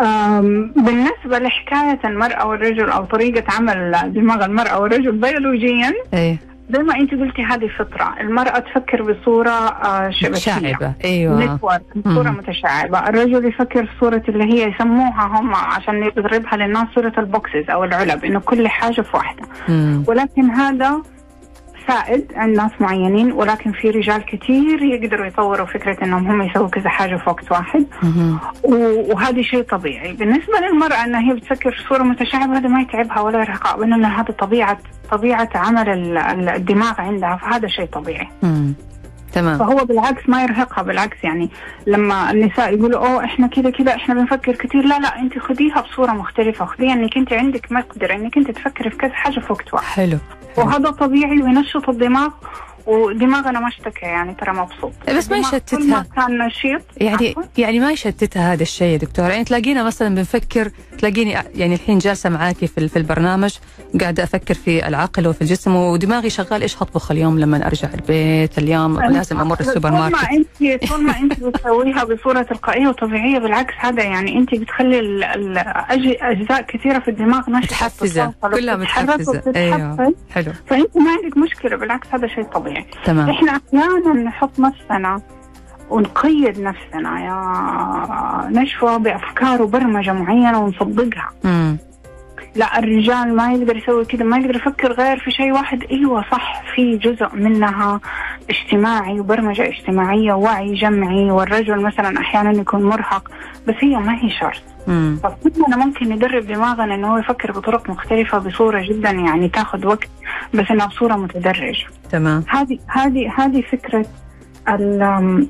[0.00, 6.38] آم، بالنسبة لحكاية المرأة والرجل أو طريقة عمل دماغ المرأة والرجل بيولوجيا إيه.
[6.72, 8.14] زي ما أنت قلتي هذه فطرة.
[8.20, 10.34] المرأة تفكر بصورة آه، شبكية.
[10.34, 11.54] متشعبة أيوه.
[11.54, 12.36] network صورة مم.
[12.38, 12.98] متشعبة.
[12.98, 17.84] الرجل يفكر في صورة اللي هي يسموها هم عشان يضربها للناس صورة ال boxes أو
[17.84, 19.42] العلب إنه كل حاجة في واحدة.
[19.68, 20.04] مم.
[20.08, 21.02] ولكن هذا
[21.90, 26.88] سائد عند ناس معينين ولكن في رجال كثير يقدروا يطوروا فكرة إنهم هم يسووا كذا
[26.88, 27.86] حاجة في وقت واحد.
[28.64, 30.12] وهذا شيء طبيعي.
[30.12, 34.32] بالنسبة للمرأة إنها هي بتفكر في صورة متشعبة هذا ما يتعبها ولا يرهقها لأن هذا
[34.38, 34.78] طبيعة
[35.10, 38.28] طبيعة عمل ال- ال- الدماغ عندها فهذا شيء طبيعي.
[38.42, 38.74] مم.
[39.32, 39.58] تمام.
[39.58, 41.50] فهو بالعكس ما يرهقها بالعكس يعني
[41.86, 46.12] لما النساء يقولوا أوه إحنا كذا كذا إحنا بنفكر كثير لا لا أنت خذيها بصورة
[46.12, 49.86] مختلفة خذيها إنك أنت عندك مقدرة إنك أنت تفكري في كذا حاجة في وقت واحد.
[49.86, 50.18] حلو.
[50.58, 52.28] وهذا طبيعي وينشط الدماغ
[52.86, 54.92] ودماغنا ما اشتكى يعني ترى مبسوط.
[55.16, 56.06] بس ما يشتتها.
[56.16, 57.42] كان نشيط يعني عفواً.
[57.58, 62.30] يعني ما يشتتها هذا الشيء يا دكتور يعني تلاقينا مثلا بنفكر تلاقيني يعني الحين جالسة
[62.30, 63.54] معاكي في في البرنامج
[64.00, 69.00] قاعدة أفكر في العقل وفي الجسم ودماغي شغال إيش حطبخ اليوم لما أرجع البيت؟ اليوم
[69.00, 73.74] لازم أمر السوبر طول ماركت ما انت طول ما أنت بتسويها بصورة تلقائية وطبيعية بالعكس
[73.78, 79.42] هذا يعني أنت بتخلي ال- ال- أج- أجزاء كثيرة في الدماغ نشطة متحفزه كلها متحفزه
[79.56, 80.14] أيوه.
[80.30, 80.52] حلو.
[80.66, 82.69] فأنت ما عندك مشكلة بالعكس هذا شيء طبيعي.
[83.04, 83.30] تمام.
[83.30, 85.20] إحنا أحيانا نحط نفسنا
[85.90, 91.28] ونقيد نفسنا يا نشوى بأفكار وبرمجة معينة ونصدقها.
[91.44, 91.76] مم.
[92.54, 95.82] لا الرجال ما يقدر يسوي كذا ما يقدر يفكر غير في شيء واحد.
[95.90, 98.00] أيوه صح في جزء منها
[98.50, 103.30] اجتماعي وبرمجة اجتماعية ووعي جمعي والرجل مثلا أحيانا يكون مرهق
[103.68, 104.62] بس هي ما هي شرط.
[105.22, 110.08] فكلنا ممكن ندرب دماغنا إنه هو يفكر بطرق مختلفة بصورة جدا يعني تاخذ وقت
[110.54, 111.86] بس انها بصورة متدرجة.
[112.10, 112.44] تمام.
[112.48, 113.62] هذه هذه هذه
[114.68, 115.48] آم،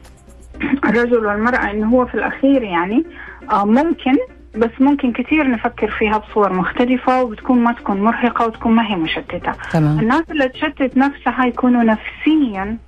[0.84, 3.04] الرجل والمرأة إنه هو في الأخير يعني
[3.50, 4.16] آه، ممكن
[4.56, 9.52] بس ممكن كثير نفكر فيها بصور مختلفة وبتكون ما تكون مرهقة وتكون ما هي مشتتة.
[9.72, 10.00] تمام.
[10.00, 12.78] الناس اللي تشتت نفسها يكونوا نفسيا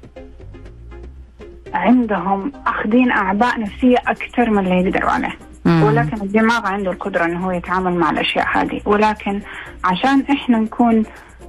[1.74, 5.32] عندهم أخذين اعباء نفسية أكثر من اللي يقدروا عليه.
[5.64, 5.82] مم.
[5.82, 8.80] ولكن الدماغ عنده القدرة انه هو يتعامل مع الأشياء هذه.
[8.84, 9.40] ولكن
[9.84, 11.04] عشان إحنا نكون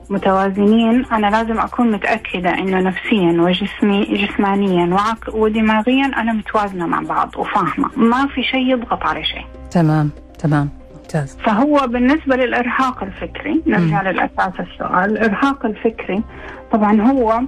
[0.10, 7.32] متوازنين أنا لازم أكون متأكدة إنه نفسيا وجسمي جسمانيا وعق ودماغيا أنا متوازنة مع بعض
[7.38, 7.90] وفاهمة.
[7.98, 9.46] ما في شيء يضغط على شيء.
[9.72, 10.70] تمام تمام.
[10.96, 11.38] ممتاز.
[11.38, 15.12] فهو بالنسبة للإرهاق الفكري نرجع للأساس السؤال.
[15.12, 16.24] الإرهاق الفكري
[16.72, 17.42] طبعا هو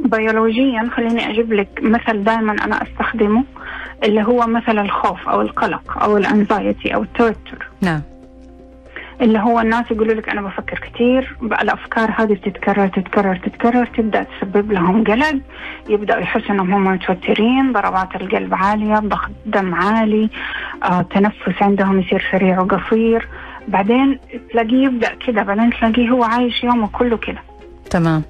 [0.00, 3.44] بيولوجيا خليني أجيب لك مثل دائما أنا أستخدمه
[4.04, 7.68] اللي هو مثل الخوف أو القلق أو الأنزايتي أو التوتر.
[7.80, 8.02] نعم.
[9.22, 14.22] اللي هو الناس يقولوا لك أنا بفكر كثير بقى الأفكار هذه بتتكرر تتكرر تتكرر تبدأ
[14.22, 15.40] تسبب لهم قلق
[15.88, 20.30] يبدأوا يحسوا أنهم هم متوترين ضربات القلب عالية ضغط دم عالي
[20.84, 23.28] آه، تنفس عندهم يصير سريع وقصير.
[23.68, 24.18] بعدين
[24.52, 27.38] تلاقيه يبدأ كده بعدين تلاقيه هو عايش يومه كله كده.
[27.90, 28.22] تمام.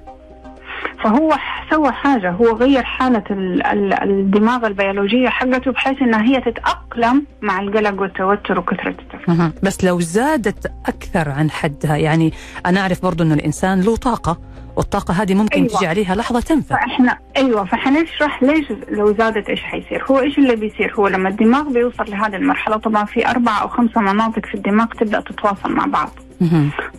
[1.03, 1.33] فهو
[1.71, 2.83] سوى حاجة هو غير
[3.31, 9.51] ال- الدماغ البيولوجية حقته بحيث إنها هي تتأقلم مع القلق والتوتر وكثرة التفكير.
[9.63, 12.33] بس لو زادت أكثر عن حدها يعني
[12.65, 14.37] أنا أعرف برضو أنه الإنسان له طاقة
[14.75, 15.77] والطاقة هذه ممكن أيوة.
[15.77, 20.55] تجي عليها لحظة تنفذ فإحنا أيوه فحنشرح ليش لو زادت إيش حيصير هو إيش اللي
[20.55, 24.85] بيصير هو لما الدماغ بيوصل لهذه المرحلة طبعا في أربع أو خمسة مناطق في الدماغ
[24.87, 26.09] تبدأ تتواصل مع بعض.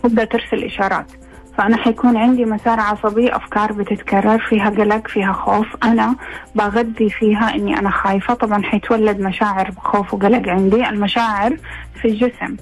[0.03, 1.11] تبدأ ترسل إشارات
[1.57, 5.67] فأنا حيكون عندي مسار عصبي أفكار بتتكرر فيها قلق فيها خوف.
[5.83, 6.15] أنا
[6.55, 8.33] بغذي فيها إني أنا خايفة.
[8.33, 10.89] طبعا حيتولد مشاعر خوف وقلق عندي.
[10.89, 11.57] المشاعر
[12.01, 12.55] في الجسم.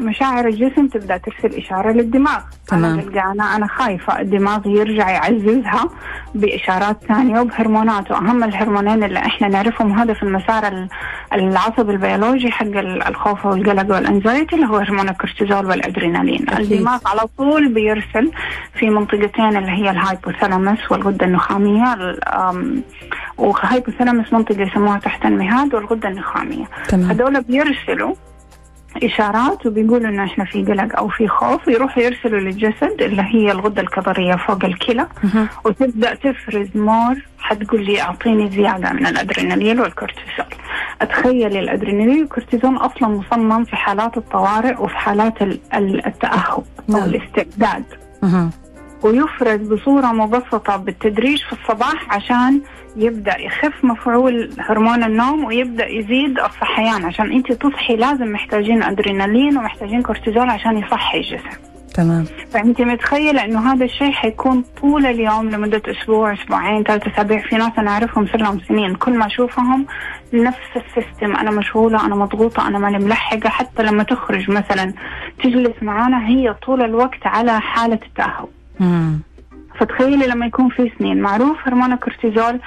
[0.00, 2.40] مشاعر الجسم تبدأ ترسل إشارة للدماغ.
[2.68, 2.98] تمام.
[3.16, 5.88] أنا أنا خايفة الدماغ يرجع يعززها
[6.34, 8.10] بإشارات ثانية وبهرمونات.
[8.10, 10.88] وأهم الهرمونين اللي إحنا نعرفهم هذا في المسار ال-
[11.32, 16.46] العصبي البيولوجي حق ال- الخوف والقلق وال anxiety اللي هو هرمون الكورتيزول والأدرينالين.
[16.50, 16.72] أكيد.
[16.72, 18.30] الدماغ على طول بيرسل
[18.78, 21.96] في منطقتين اللي هي ال hypothalamus والغدة النخامية
[23.38, 26.64] و hypothalamus منطقة يسموها تحت المهاد والغدة النخامية.
[26.88, 27.10] تمام.
[27.10, 28.14] هذول بيرسلوا
[29.02, 33.82] إشارات وبيقولوا إنه إحنا في قلق أو في خوف يروحوا يرسلوا للجسد اللي هي الغدة
[33.82, 35.06] الكظريه فوق الكلى.
[35.64, 40.46] وتبدأ تفرز مور حتقول لي أعطيني زيادة من الأدرينالين والكورتيزول
[41.02, 47.02] أتخيل الأدرينالين والكورتيزول أصلا مصمم في حالات الطوارئ وفي حالات ال- ال- التأهب أو نعم.
[47.04, 47.84] الاستعداد.
[49.02, 52.60] ويفرز بصورة مبسطة بالتدريج في الصباح عشان
[52.96, 57.04] يبدأ يخف مفعول هرمون النوم ويبدأ يزيد الصحيان.
[57.04, 61.58] عشان انت تصحي لازم محتاجين أدرينالين ومحتاجين كورتيزول عشان يصحي الجسم
[61.94, 62.24] تمام.
[62.50, 67.72] فانت متخيلة انه هذا الشيء حيكون طول اليوم لمدة أسبوع أسبوعين ثلاث اسابيع في ناس
[67.78, 68.94] أنا أعرفهم صار لهم سنين.
[68.94, 69.86] كل ما أشوفهم
[70.32, 71.36] نفس ال system.
[71.36, 73.48] أنا مشغولة أنا مضغوطة أنا ماني ملحقة.
[73.48, 74.92] حتى لما تخرج مثلا
[75.42, 78.48] تجلس معانا هي طول الوقت على حالة التأهب
[78.80, 79.18] مم.
[79.80, 82.60] فتخيلي لما يكون في سنين معروف هرمون الكورتيزول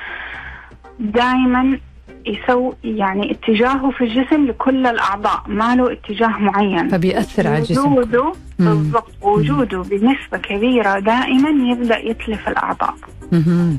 [1.00, 1.80] دائما
[2.26, 8.32] يسوي يعني اتجاهه في الجسم لكل الأعضاء ما له اتجاه معين فبيأثر على الجسم وجوده.
[8.70, 9.14] بالضبط.
[9.22, 12.94] وجوده بنسبة كبيرة دائما يبدأ يتلف الأعضاء.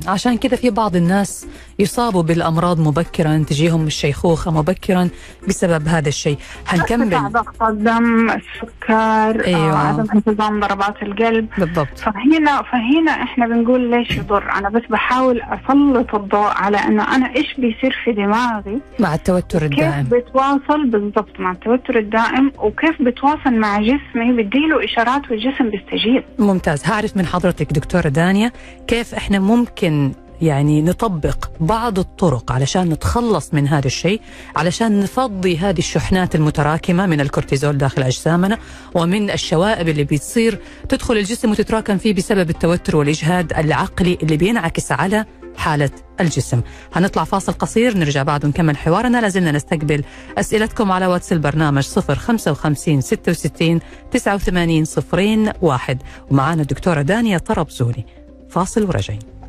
[0.08, 1.46] عشان كذا في بعض الناس
[1.78, 5.08] يصابوا بالأمراض مبكرا تجيهم الشيخوخة مبكرا
[5.48, 6.36] بسبب هذا الشيء.
[6.66, 9.72] حنكمل ضغط الدم السكر أيوة.
[9.72, 11.48] آه، عدم انتظام ضربات القلب.
[11.58, 11.98] بالضبط.
[11.98, 17.54] فهنا فهنا إحنا بنقول ليش يضر؟ أنا بس بحاول أسلط الضوء على إنه أنا إيش
[17.58, 20.08] بيصير في دماغي؟ مع التوتر كيف الدائم.
[20.12, 22.52] بتواصل؟ بالضبط مع التوتر الدائم.
[22.58, 26.24] وكيف بتواصل مع جسمي؟ بديله إشارات والجسم بيستجيب.
[26.38, 26.84] ممتاز.
[26.84, 28.52] هعرف من حضرتك دكتورة دانيا
[28.86, 34.20] كيف إحنا ممكن يعني نطبق بعض الطرق علشان نتخلص من هذا الشيء
[34.56, 38.58] علشان نفضي هذه الشحنات المتراكمة من الكورتيزول داخل أجسامنا
[38.94, 40.58] ومن الشوائب اللي بتصير
[40.88, 45.24] تدخل الجسم وتتراكم فيه بسبب التوتر والإجهاد العقلي اللي بينعكس على
[45.56, 46.60] حالة الجسم.
[46.94, 49.20] هنطلع فاصل قصير نرجع بعد ونكمل حوارنا.
[49.20, 50.04] لازلنا نستقبل
[50.38, 56.02] أسئلتكم على واتس البرنامج 055 66 89 صفرين واحد.
[56.30, 58.06] ومعانا الدكتورة دانيا طربزوني.
[58.50, 59.41] فاصل ورجعين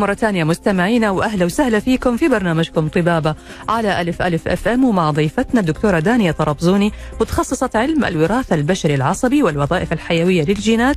[0.00, 3.34] لكم مرة ثانية مستمعينا وأهلا وسهلا فيكم في برنامجكم طبابة
[3.68, 9.42] على ألف ألف أف أم ومع ضيفتنا الدكتورة دانيا طرابزوني متخصصة علم الوراثة البشري العصبي
[9.42, 10.96] والوظائف الحيوية للجينات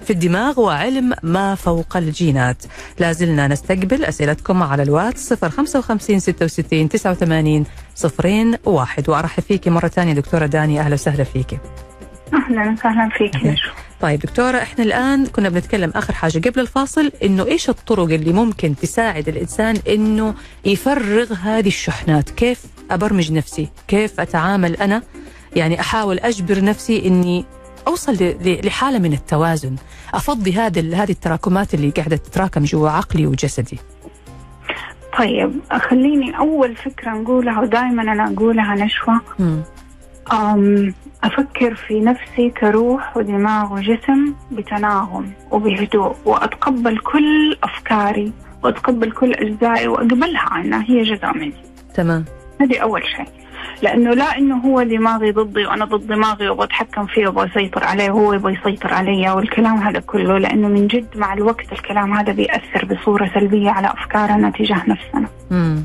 [0.00, 2.56] في الدماغ وعلم ما فوق الجينات.
[2.98, 9.08] لازلنا نستقبل أسئلتكم على الواتس 055 66 89 صفرين واحد.
[9.10, 11.60] وأرحب فيك مرة ثانية دكتورة دانيا أهلا وسهلا فيك
[12.34, 13.60] أهلا وسهلا فيك
[14.02, 18.76] طيب دكتورة إحنا الآن كنا بنتكلم آخر حاجة قبل الفاصل إنه إيش الطرق اللي ممكن
[18.76, 20.34] تساعد الإنسان إنه
[20.64, 25.02] يفرغ هذه الشحنات؟ كيف أبرمج نفسي؟ كيف أتعامل أنا؟
[25.56, 27.44] يعني أحاول أجبر نفسي إني
[27.86, 28.34] أوصل
[28.64, 29.76] لحالة من التوازن
[30.14, 33.78] أفضي هذه هذه التراكمات اللي قاعدة تتراكم جوا عقلي وجسدي.
[35.18, 39.62] طيب خليني أول فكرة نقولها ودائما أنا أقولها نشوى مم.
[41.24, 50.56] أفكر في نفسي كروح ودماغ وجسم بتناغم وبهدوء وأتقبل كل أفكاري وأتقبل كل أجزائي وأقبلها.
[50.56, 51.52] أنها هي جزء مني.
[51.94, 52.24] تمام.
[52.60, 53.26] هذه أول شيء.
[53.82, 58.52] لأنه لا إنه هو دماغي ضدي وأنا ضد دماغي وبتحكم فيه وبسيطر عليه وهو يبغى
[58.52, 63.70] يسيطر علي والكلام هذا كله لأنه من جد مع الوقت الكلام هذا بيأثر بصورة سلبية
[63.70, 65.28] على أفكارنا تجاه نفسنا.
[65.50, 65.84] مم.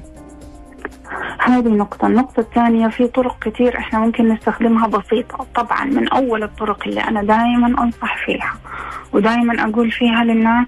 [1.39, 5.45] هذه نقطة النقطة الثانية في طرق كتير إحنا ممكن نستخدمها بسيطة.
[5.55, 8.53] طبعا من أول الطرق اللي أنا دائما أنصح فيها
[9.13, 10.67] ودائما أقول فيها للناس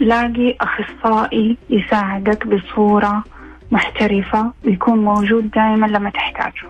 [0.00, 3.24] لاقي أخصائي يساعدك بصورة
[3.70, 6.68] محترفة ويكون موجود دائما لما تحتاجه.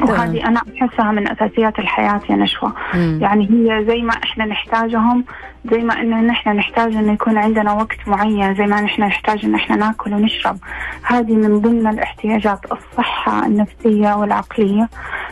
[0.00, 2.72] وهذه أنا أحسها من أساسيات الحياة يا نشوى.
[2.94, 3.18] مم.
[3.22, 5.24] يعني هي زي ما إحنا نحتاجهم
[5.72, 9.54] زي ما إنه نحن نحتاج إنه يكون عندنا وقت معين زي ما نحن نحتاج ان
[9.54, 10.58] إحنا ناكل ونشرب.
[11.02, 14.88] هذه من ضمن الاحتياجات الصحة النفسية والعقلية.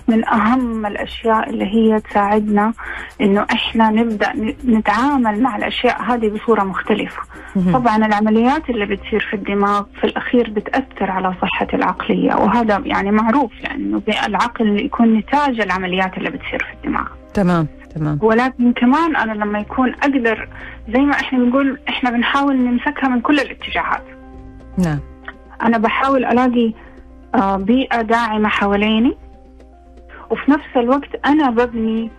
[0.08, 2.72] من أهم الأشياء اللي هي تساعدنا
[3.20, 7.22] إنه إحنا نبدأ نتعامل مع الأشياء هذه بصورة مختلفة.
[7.72, 13.52] طبعا العمليات اللي بتصير في الدماغ في الأخير بتأثر على صحة العقلية وهذا يعني معروف
[13.62, 17.06] لأنه العقل يكون نتاج العمليات اللي بتصير في الدماغ.
[17.34, 17.66] تمام.
[17.96, 18.18] تمام.
[18.22, 20.48] ولكن كمان أنا لما يكون أقدر
[20.88, 24.02] زي ما إحنا بنقول إحنا بنحاول نمسكها من كل الاتجاهات.
[24.78, 24.98] نعم.
[25.62, 26.72] أنا بحاول ألاقي
[27.35, 29.16] آه، بيئة داعمة حواليني
[30.30, 32.11] وفي نفس الوقت أنا ببني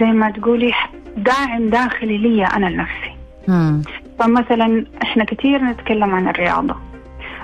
[0.00, 0.72] زي ما تقولي
[1.16, 3.16] داعم داخلي لي أنا لنفسي.
[3.48, 3.82] مم.
[4.18, 6.76] فمثلا إحنا كثير نتكلم عن الرياضة.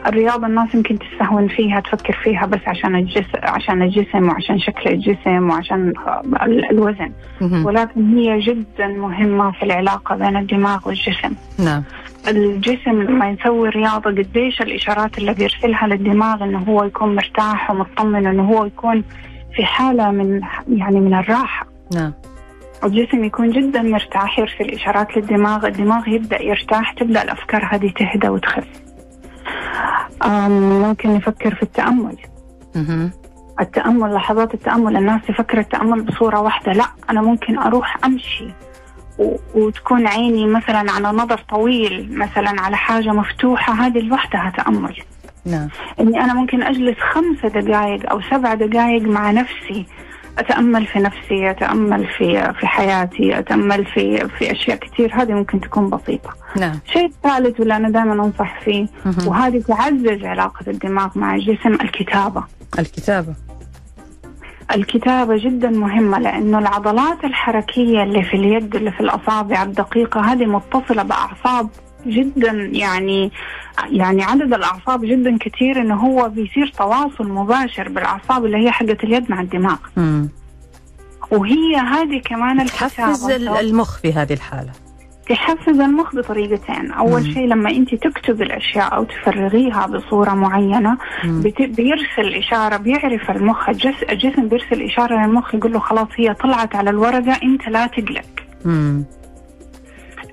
[0.07, 5.51] الرياضة الناس يمكن تستهون فيها تفكر فيها بس عشان الجسم عشان الجسم وعشان شكل الجسم
[5.51, 5.93] وعشان
[6.43, 7.13] ال- الوزن.
[7.67, 11.33] ولكن هي جدا مهمة في العلاقة بين الدماغ والجسم.
[11.65, 11.83] نعم.
[12.29, 18.43] الجسم لما يسوي رياضة قديش الإشارات اللي بيرسلها للدماغ إنه هو يكون مرتاح ومطمن إنه
[18.53, 19.05] هو يكون
[19.57, 21.67] في حالة من يعني من الراحة.
[21.95, 22.13] نعم.
[22.85, 28.65] الجسم يكون جدا مرتاح يرسل إشارات للدماغ الدماغ يبدأ يرتاح تبدأ الأفكار هذه تهدى وتخف.
[30.89, 32.17] ممكن نفكر في التأمل.
[33.61, 36.73] التأمل لحظات التأمل الناس تفكر التأمل بصورة واحدة.
[36.73, 38.49] لا أنا ممكن أروح أمشي
[39.55, 43.73] وتكون عيني مثلا على نظر طويل مثلا على حاجة مفتوحة.
[43.73, 44.97] هذه لوحدها تأمل.
[45.47, 45.69] نعم.
[46.01, 49.87] إني أنا ممكن أجلس خمسة دقائق أو سبع دقائق مع نفسي.
[50.39, 55.11] أتأمل في نفسي أتأمل في في حياتي أتأمل في في أشياء كثير.
[55.15, 56.31] هذه ممكن تكون بسيطة.
[56.57, 56.79] نعم.
[56.87, 58.87] الشيء الثالث واللي أنا دائما أنصح فيه.
[59.27, 62.45] وهذه تعزز علاقة الدماغ مع الجسم الكتابة.
[62.79, 63.35] الكتابة.
[64.75, 71.03] الكتابة جدا مهمة لأنه العضلات الحركية اللي في اليد اللي في الأصابع الدقيقة هذه متصلة
[71.03, 71.69] بأعصاب
[72.07, 73.31] جدا يعني
[73.91, 79.31] يعني عدد الأعصاب جدا كثير إنه هو بيصير تواصل مباشر بالأعصاب اللي هي حقة اليد
[79.31, 80.29] مع الدماغ مم.
[81.31, 83.31] وهي هذه كمان تحفز
[83.65, 84.71] المخ في هذه الحالة
[85.29, 87.33] تحفز المخ بطريقتين أول مم.
[87.35, 90.99] شيء لما أنت تكتب الأشياء أو تفرغيها بصورة معينة.
[91.25, 96.77] بت- بيرسل إشارة بيعرف المخ الجس الجسم بيرسل إشارة للمخ يقول له خلاص هي طلعت
[96.77, 98.25] على الورقة أنت لا تقلق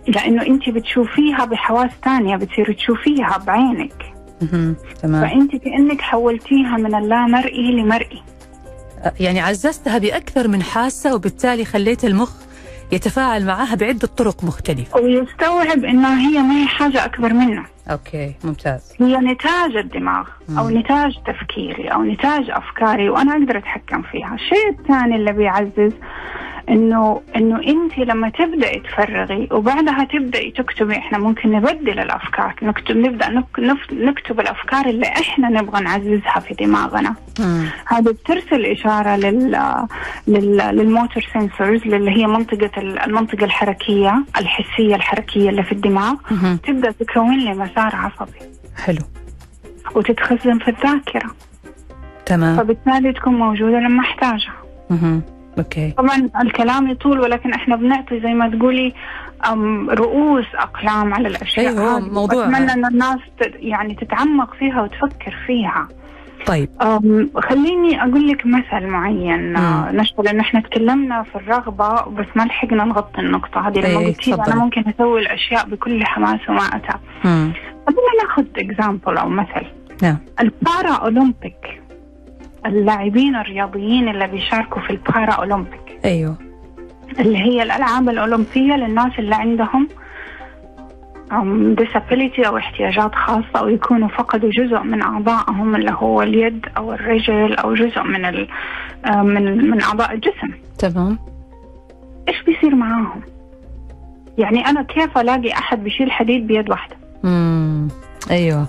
[0.08, 0.14] مم.
[0.14, 3.94] لأنه أنت بتشوفيها بحواس تانية بتصير تشوفيها بعينك.
[5.04, 8.22] تمام فأنت كأنك حولتيها من اللامرئي لمرئي
[9.20, 12.32] يعني عززتها بأكثر من حاسة وبالتالي خليت المخ
[12.92, 18.94] يتفاعل معها بعدة طرق مختلفة ويستوعب إنها هي ما هي حاجة أكبر منه أوكي ممتاز
[19.00, 20.78] هي نتاج الدماغ أو مم.
[20.78, 25.92] نتاج تفكيري أو نتاج أفكاري وأنا أقدر أتحكم فيها الشيء الثاني اللي بيعزز
[26.70, 33.44] إنه إنه أنت لما تبدأي تفرغي وبعدها تبدأي تكتبي إحنا ممكن نبدل الأفكار نكتب نبدأ
[33.92, 37.16] نكتب الأفكار اللي إحنا نبغى نعززها في دماغنا.
[37.88, 39.52] هذا بترسل إشارة لل
[40.28, 46.16] لل لل motor sensors اللي هي منطقة ال- المنطقة الحركية الحسية الحركية اللي في الدماغ.
[46.64, 48.40] تبدأ تكون لي مسار عصبي.
[48.86, 49.02] حلو.
[49.96, 51.32] وتتخزن في الذاكرة.
[52.26, 52.58] تمام.
[52.58, 54.54] فبالتالي تكون موجودة لما أحتاجها.
[55.58, 58.94] okay طبعا الكلام يطول ولكن إحنا بنعطي زي ما تقولي
[59.90, 62.00] رؤوس أقلام على الأشياء هذه.
[62.10, 63.20] موضوع- اتمنى إن الناس
[63.60, 65.88] يعني تتعمق فيها وتفكر فيها.
[66.46, 66.70] طيب.
[66.82, 69.54] أم، خليني أقول لك مثل معين.
[69.96, 74.28] نشوى لأن إحنا تكلمنا في الرغبة بس ما لحقنا نغطي النقطة هذه لما إيه، قلت
[74.28, 74.54] لي تفضلي.
[74.54, 76.62] أنا ممكن أسوي الأشياء بكل حماس وما
[77.26, 77.52] مم.
[77.88, 79.66] خلينا ناخذ example أو مثل.
[80.04, 80.18] نعم.
[80.40, 81.82] ال Para Olympic.
[82.68, 86.36] اللاعبين الرياضيين اللي بيشاركوا في ال Para Olympic أيوه
[87.20, 89.88] اللي هي الألعاب الأولمبية للناس اللي عندهم
[91.82, 97.56] disability أو احتياجات خاصة أو يكونوا فقدوا جزء من أعضائهم اللي هو اليد أو الرجل
[97.56, 98.48] أو جزء من ال
[99.06, 101.20] آه، من من أعضاء الجسم تمام
[102.28, 103.22] إيش بيصير معاهم؟
[104.38, 107.88] يعني أنا كيف ألاقي أحد بيشيل حديد بيد واحدة؟ مم.
[108.32, 108.68] أيوه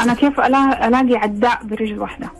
[0.00, 2.30] أنا كيف ألاقي عداء برجل واحدة؟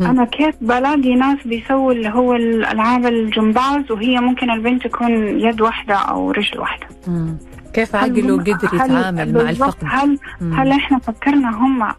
[0.00, 5.94] أنا كيف بلاقي ناس بيسووا اللي هو الألعاب الجمباز وهي ممكن البنت تكون يد واحدة
[5.94, 6.86] أو رجل واحدة.
[7.06, 7.38] مم.
[7.74, 10.54] كيف عقله قدر يتعامل مع الفقد؟ هل مم.
[10.54, 11.94] هل إحنا فكرنا هم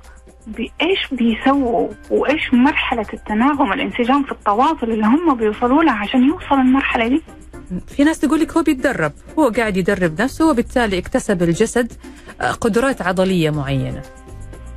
[0.48, 7.08] بإيش بيسووا وإيش مرحلة التناغم الانسجام في التواصل اللي هم بيوصلوا لها عشان يوصلوا المرحلة
[7.08, 7.22] دي؟
[7.88, 11.94] في ناس تقول لك هو بيتدرب هو قاعد يدرب نفسه وبالتالي اكتسب الجسد
[12.42, 14.02] آه، قدرات عضلية معينة.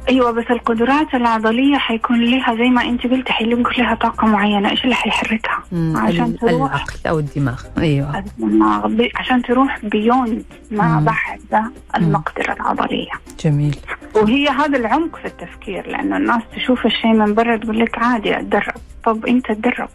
[0.09, 4.71] أيوه بس القدرات العضلية حيكون لها زي ما أنت قلتي حيكون لها طاقة معينة.
[4.71, 5.63] إيش اللي حيحركها.
[5.97, 7.63] عشان تروح العقل أو الدماغ.
[7.79, 8.19] أيوه.
[8.19, 8.87] الدماغ.
[8.89, 11.01] ب- عشان تروح بيوند ما.
[11.01, 13.11] بعد المقدرة العضلية.
[13.45, 13.77] جميل.
[14.15, 18.75] وهي هذا العمق في التفكير لأنه الناس تشوف الشيء من برا تقول لك عادي أتدرب.
[19.05, 19.89] طب أنت تدرب.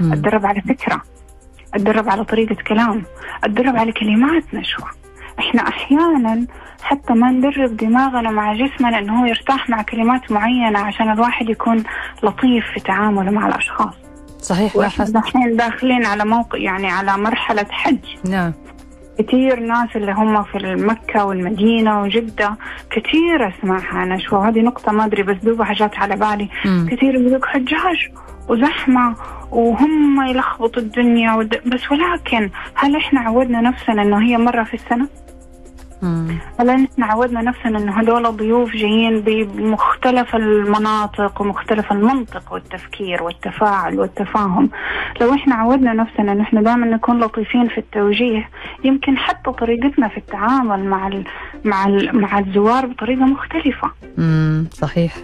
[0.00, 0.12] مم.
[0.12, 1.02] أتدرب على فكرة.
[1.74, 3.02] أتدرب على طريقة كلام.
[3.44, 4.88] أتدرب على كلمات نشوة
[5.38, 6.46] إحنا أحيانا
[6.82, 11.84] حتى ما ندرب دماغنا مع جسمنا إنه هو يرتاح مع كلمات معينة عشان الواحد يكون
[12.22, 13.94] لطيف في تعامله مع الأشخاص.
[14.40, 17.98] صحيح لاحظت دحين داخلين على موقع يعني على مرحلة حج.
[18.30, 18.52] نعم.
[19.18, 22.56] كثير ناس اللي هم في مكة والمدينة وجدة
[22.90, 26.48] كثير اسمعها نشوة هذه نقطة ما أدري بس دوبها جات على بالي.
[26.64, 26.88] مم.
[26.90, 28.08] كثير يقولك حجاج
[28.48, 29.16] وزحمة
[29.50, 31.60] وهم يلخبطوا الدنيا ود...
[31.66, 35.08] بس ولكن هل إحنا عودنا نفسنا إنه هي مرة في السنة؟
[36.02, 36.38] مم.
[36.60, 44.70] هل إحنا عودنا نفسنا انه هذول ضيوف جايين بمختلف المناطق ومختلف المنطق والتفكير والتفاعل والتفاهم
[45.20, 48.48] لو إحنا عودنا نفسنا إن إحنا دائما نكون لطيفين في التوجيه
[48.84, 51.24] يمكن حتى طريقتنا في التعامل مع ال...
[51.64, 52.20] مع ال...
[52.20, 54.66] مع الزوار بطريقة مختلفة مم.
[54.72, 55.16] صحيح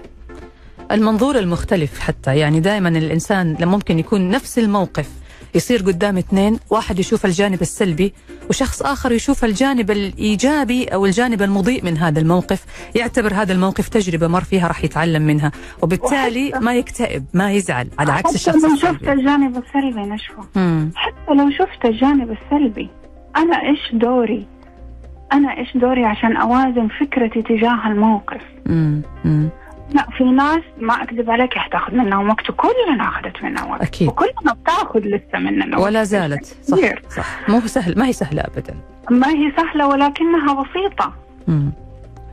[0.93, 5.11] المنظور المختلف حتى يعني دائما الإنسان لما ممكن يكون نفس الموقف
[5.55, 8.13] يصير قدام اثنين واحد يشوف الجانب السلبي
[8.51, 14.27] وشخص آخر يشوف الجانب الإيجابي أو الجانب المضيء من هذا الموقف يعتبر هذا الموقف تجربة
[14.27, 18.77] مر فيها راح يتعلم منها وبالتالي ما يكتئب ما يزعل على عكس حتى الشخص لو
[18.77, 20.91] شفت الجانب السلبي نشوة مم.
[20.95, 22.89] حتى لو شفت الجانب السلبي
[23.37, 24.47] أنا إيش دوري
[25.33, 29.03] أنا إيش دوري عشان أوازن فكرتي تجاه الموقف مم.
[29.25, 29.49] مم.
[29.91, 33.83] لا في ناس ما أكذب عليك حتاخذ منهم وقت وكلنا أخذت منها وقت.
[33.83, 34.09] أكيد.
[34.09, 35.87] وكلنا بتاخذ لسه مننا وقت.
[35.87, 36.45] ولا زالت.
[36.45, 37.03] صح كثير.
[37.09, 37.51] صح.
[37.51, 38.75] مو سهل ما هي سهلة أبدا.
[39.11, 41.13] ما هي سهلة ولكنها بسيطة.
[41.49, 41.73] مم.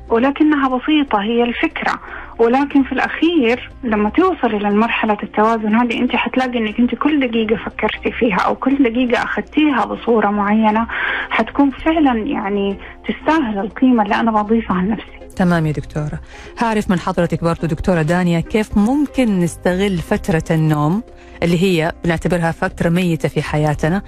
[0.09, 1.99] ولكنها بسيطة هي الفكرة.
[2.39, 8.11] ولكن في الأخير لما توصلي للمرحلة التوازن هذه أنت حتلاقي أنك أنت كل دقيقة فكرتي
[8.11, 10.87] فيها أو كل دقيقة أخذتيها بصورة معينة
[11.29, 15.18] حتكون فعلا يعني تستاهل القيمة اللي أنا بضيفها لنفسي.
[15.39, 16.19] تمام يا دكتورة.
[16.57, 21.03] هعرف من حضرتك برضو دكتورة دانيا كيف ممكن نستغل فترة النوم
[21.43, 24.01] اللي هي بنعتبرها فترة ميتة في حياتنا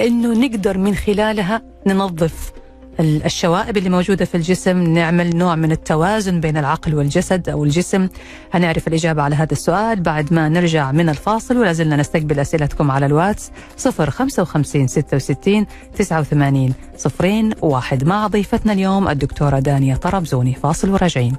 [0.00, 2.52] إنه نقدر من خلالها ننظف
[3.00, 8.08] الشوائب اللي موجودة في الجسم نعمل نوع من التوازن بين العقل والجسد أو الجسم.
[8.52, 13.06] هنعرف الإجابة على هذا السؤال بعد ما نرجع من الفاصل ولا زلنا نستقبل أسئلتكم على
[13.06, 15.66] الواتس 055 66
[15.98, 18.04] 89 صفرين واحد.
[18.04, 21.36] مع ضيفتنا اليوم الدكتورة دانيا طرابزوني فاصل وراجعين.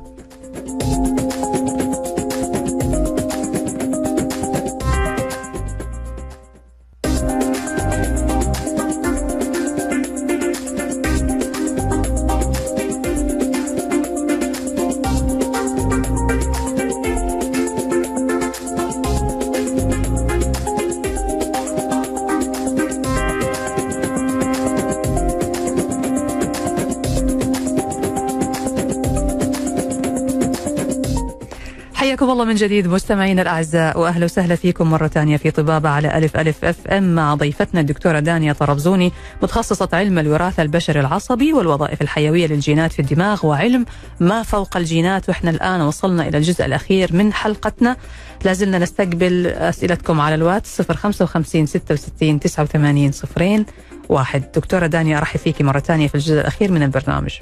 [32.59, 37.15] جديد مستمعينا الأعزاء وأهلا وسهلا فيكم مرة ثانية في طبابة على ألف ألف أف أم
[37.15, 39.11] مع ضيفتنا الدكتورة دانيا طربزوني
[39.43, 43.85] متخصصة علم الوراثة البشري العصبي والوظائف الحيوية للجينات في الدماغ وعلم
[44.19, 47.97] ما فوق الجينات وإحنا الآن وصلنا إلى الجزء الأخير من حلقتنا.
[48.45, 53.65] لازلنا نستقبل أسئلتكم على الواتس 055 66 89 صفرين
[54.09, 54.43] واحد.
[54.55, 57.33] دكتورة دانيا أرحب فيكي مرة ثانية في الجزء الأخير من البرنامج.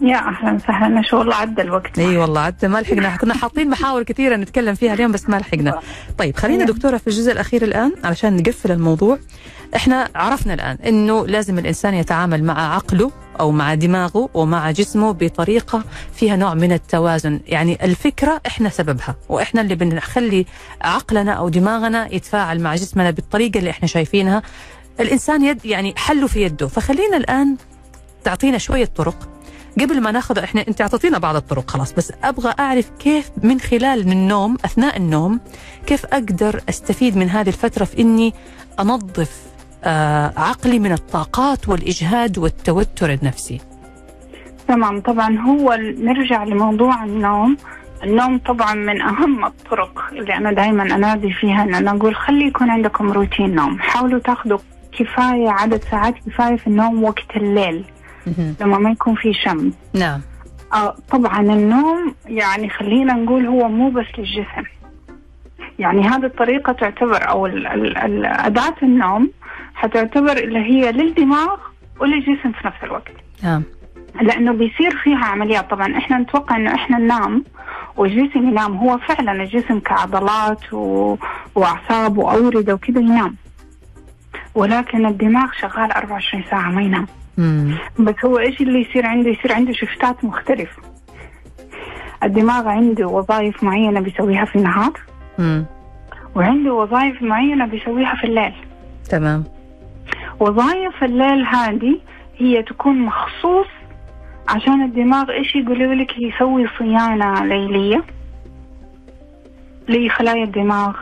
[0.00, 1.98] يا أهلا وسهلا ما شاء الله عدى الوقت.
[1.98, 3.16] إي والله عدى ما لحقنا.
[3.16, 5.80] كنا حاطين محاور كثيرة نتكلم فيها اليوم بس ما لحقنا.
[6.18, 9.18] طيب خلينا دكتورة في الجزء الأخير الآن علشان نقفل الموضوع.
[9.76, 15.84] إحنا عرفنا الآن إنه لازم الإنسان يتعامل مع عقله أو مع دماغه ومع جسمه بطريقة
[16.14, 17.40] فيها نوع من التوازن.
[17.46, 20.46] يعني الفكرة إحنا سببها وإحنا اللي بنخلي
[20.82, 24.42] عقلنا أو دماغنا يتفاعل مع جسمنا بالطريقة اللي إحنا شايفينها.
[25.00, 26.68] الإنسان يد يعني حله في يده.
[26.68, 27.56] فخلينا الآن
[28.24, 29.28] تعطينا شوية طرق
[29.80, 34.12] قبل ما ناخذ إحنا أنت أعطيتينا بعض الطرق خلاص بس أبغى أعرف كيف من خلال
[34.12, 35.40] النوم أثناء النوم
[35.86, 38.34] كيف أقدر أستفيد من هذه الفترة في إني
[38.80, 39.42] أنظف
[39.84, 43.60] آه عقلي من الطاقات والإجهاد والتوتر النفسي.
[44.68, 45.00] تمام.
[45.00, 47.56] طبعا هو نرجع لموضوع النوم.
[48.04, 52.70] النوم طبعا من أهم الطرق اللي أنا دائما أنادي فيها إن أنا أقول خلي يكون
[52.70, 53.78] عندكم روتين نوم.
[53.78, 54.58] حاولوا تاخذوا
[54.92, 57.84] كفاية عدد ساعات كفاية في النوم وقت الليل.
[58.60, 60.20] لما ما يكون في شمس نعم.
[60.72, 64.64] آه طبعا النوم يعني خلينا نقول هو مو بس للجسم.
[65.78, 69.30] يعني هذه الطريقة تعتبر أو ال ال ال أداة النوم
[69.74, 71.56] حتعتبر اللي هي للدماغ
[72.00, 73.12] وللجسم في نفس الوقت.
[73.42, 73.62] نعم.
[74.22, 75.70] لأنه بيصير فيها عمليات.
[75.70, 77.44] طبعا إحنا نتوقع إنه إحنا ننام
[77.96, 78.76] والجسم ينام.
[78.76, 81.16] هو فعلا الجسم كعضلات و...
[81.54, 83.36] وأعصاب وأوردة وكذا ينام.
[84.54, 87.06] ولكن الدماغ شغال 24 ساعة ما ينام.
[87.38, 87.74] مم.
[87.98, 90.82] بس هو إيش اللي يصير عنده؟ يصير عنده شفتات مختلفة
[92.22, 94.92] الدماغ عنده وظائف معينة بيسويها في النهار.
[95.38, 95.66] مم.
[96.36, 98.54] وعنده وظائف معينة بيسويها في الليل.
[99.10, 99.44] تمام.
[100.40, 102.00] وظائف الليل هذه
[102.36, 103.66] هي تكون مخصوص
[104.48, 108.04] عشان الدماغ إيش يقولوا لك؟ يسوي صيانة ليلية
[109.88, 110.96] لخلايا الدماغ.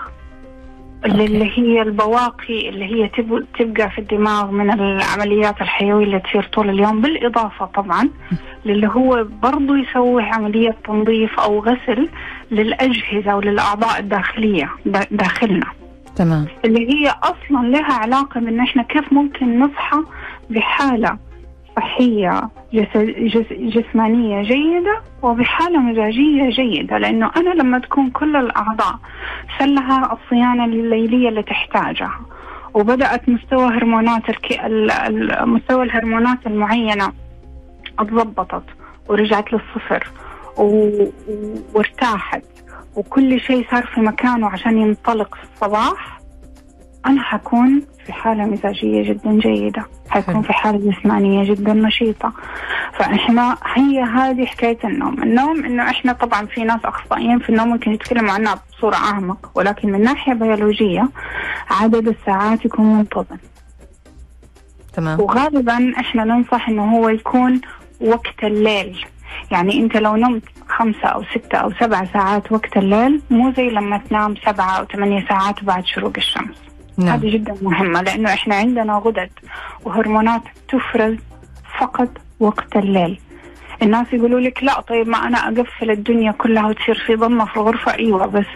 [1.04, 6.70] اللي, هي البواقي اللي هي تب- تبقى في الدماغ من العمليات الحيوية اللي تصير طول
[6.70, 8.08] اليوم بالإضافة طبعا
[8.64, 12.08] للي هو برضو يسوي عملية تنظيف أو غسل
[12.50, 15.66] للأجهزة وللأعضاء الداخلية دا- داخلنا.
[16.16, 16.46] تمام.
[16.64, 19.96] اللي هي أصلا لها علاقة بأن إحنا كيف ممكن نصحى
[20.50, 21.18] بحالة
[21.76, 28.94] صحية جس جس جسمانية جيدة وبحالة مزاجية جيدة لأنه أنا لما تكون كل الأعضاء
[29.58, 32.20] سلها الصيانة الليلية اللي تحتاجها
[32.74, 34.52] وبدأت مستوى هرمونات الك...
[34.64, 37.12] ال- ال- مستوى الهرمونات المعينة
[37.98, 38.64] اتظبطت
[39.08, 40.08] ورجعت للصفر.
[40.58, 41.06] و-
[41.74, 42.42] وارتاحت
[42.96, 46.20] وكل شيء صار في مكانه عشان ينطلق في الصباح
[47.06, 49.86] أنا حكون في حالة مزاجية جدا جيدة.
[50.10, 50.42] حكون حلو.
[50.42, 52.32] في حالة جسمانية جدا نشيطة.
[52.98, 55.22] فإحنا هي هذه حكاية النوم.
[55.22, 59.92] النوم إنه إحنا طبعا في ناس أخصائيين في النوم ممكن يتكلموا عنها بصورة أعمق ولكن
[59.92, 61.08] من ناحية بيولوجية
[61.70, 63.36] عدد الساعات يكون منتظم.
[64.92, 65.20] تمام.
[65.20, 67.60] وغالبا إحنا ننصح إنه هو يكون
[68.00, 69.06] وقت الليل.
[69.50, 73.98] يعني أنت لو نمت خمسة أو ستة أو سبع ساعات وقت الليل مو زي لما
[73.98, 76.56] تنام سبعة أو ثمانية ساعات بعد شروق الشمس.
[76.98, 77.08] نعم.
[77.08, 79.30] هذه جدا مهمة لأنه إحنا عندنا غدد
[79.84, 81.16] وهرمونات تفرز
[81.80, 82.08] فقط
[82.40, 83.20] وقت الليل.
[83.82, 87.94] الناس يقولوا لك لا طيب ما أنا أقفل الدنيا كلها وتصير في ضلمة في الغرفة.
[87.94, 88.46] إيوه بس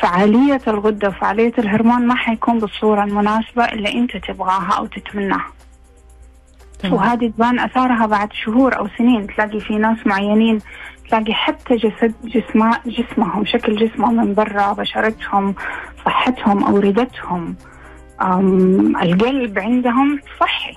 [0.00, 5.46] فعالية الغدة وفعاليه الهرمون ما حيكون بالصورة المناسبة اللي أنت تبغاها أو تتمناها.
[6.84, 9.26] وهذه تبان أثارها بعد شهور أو سنين.
[9.26, 10.60] تلاقي في ناس معينين
[11.08, 15.54] تلاقي حتى جسد جسم جسمهم شكل جسمهم من برا بشرتهم
[16.04, 17.56] صحتهم أوردتهم.
[19.02, 20.76] القلب عندهم صحي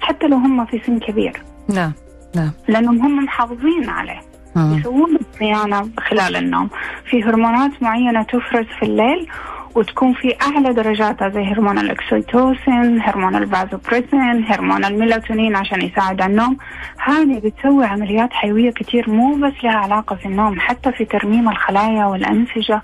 [0.00, 1.32] حتى لو هم في سن كبير.
[1.68, 1.92] نعم
[2.36, 4.20] نعم لأنهم هم محافظين عليه.
[4.56, 4.78] مم.
[4.78, 6.70] يسوون الصيانة خلال النوم.
[7.10, 9.28] في هرمونات معينة تفرز في الليل
[9.74, 16.56] وتكون في أعلى درجاتها زي هرمون الأكسيتوسين، هرمون البازوبريسين، هرمون الميلاتونين عشان يساعد على النوم،
[16.98, 22.04] هذه بتسوي عمليات حيوية كتير مو بس لها علاقة في النوم، حتى في ترميم الخلايا
[22.04, 22.82] والأنسجة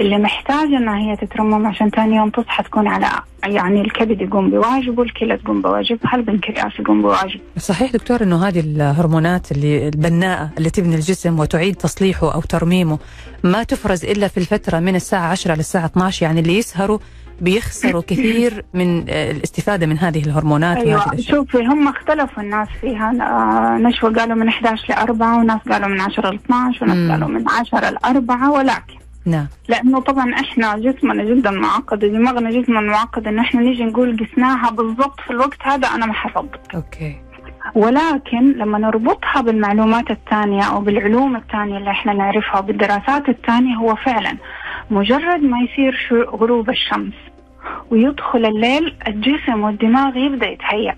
[0.00, 3.06] اللي محتاجه إنها هي تترمم عشان ثاني يوم تصحى تكون على
[3.44, 7.40] يعني الكبد يقوم بواجبه، الكلى تقوم بواجبها، البنكرياس يقوم بواجبه.
[7.58, 12.98] صحيح دكتور إنه هذه الهرمونات اللي البناءة اللي تبني الجسم وتعيد تصليحه أو ترميمه
[13.44, 16.98] ما تفرز إلا في الفترة من الساعة 10 للساعة 12 يعني اللي يسهروا
[17.40, 21.36] بيخسروا كثير من آه، الاستفادة من هذه الهرمونات وهذه أيوه الأشياء.
[21.36, 23.10] شوفي هم اختلفوا الناس فيها.
[23.10, 27.10] آه، نشوى قالوا من 11 ل 4 وناس قالوا من 10 ل 12 وناس.
[27.10, 29.46] قالوا من 10 ل 4 ولكن نعم.
[29.68, 35.20] لأنه طبعا إحنا جسمنا جدا معقد ودماغنا جسما معقد إن إحنا نيجي نقول قسناها بالضبط
[35.20, 37.16] في الوقت هذا أنا ما حصدق أوكي.
[37.74, 44.36] ولكن لما نربطها بالمعلومات الثانية أو بالعلوم الثانية اللي إحنا نعرفها وبالدراسات الثانية هو فعلا
[44.90, 47.14] مجرد ما يصير غروب الشمس
[47.90, 50.96] ويدخل الليل الجسم والدماغ يبدأ يتهيأ.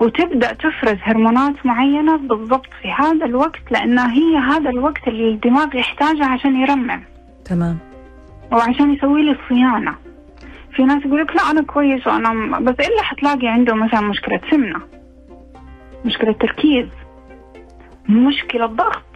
[0.00, 6.24] وتبدأ تفرز هرمونات معينة بالضبط في هذا الوقت لأنها هي هذا الوقت اللي الدماغ يحتاجه
[6.26, 7.00] عشان يرمم.
[7.44, 7.78] تمام.
[8.52, 9.94] وعشان يسوي لي صيانة
[10.76, 14.80] في ناس يقول لك لا أنا كويس وأنا بس إلا حتلاقي عنده مثلا مشكلة سمنة
[16.04, 16.86] مشكلة تركيز
[18.08, 19.11] مشكلة ضغط.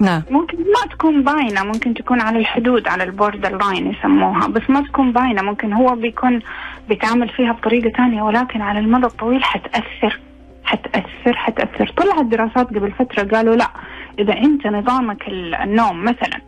[0.00, 0.22] نعم.
[0.30, 4.80] ممكن ما تكون باينة ممكن تكون على الحدود على ال border line يسموها بس ما
[4.80, 6.40] تكون باينة ممكن هو بيكون
[6.88, 10.20] بيتعامل فيها بطريقة تانية ولكن على المدى الطويل حتأثر
[10.64, 11.88] حتأثر حتأثر.
[11.96, 13.70] طلعت دراسات قبل فترة قالوا لا
[14.18, 16.40] إذا أنت نظامك ال- النوم مثلا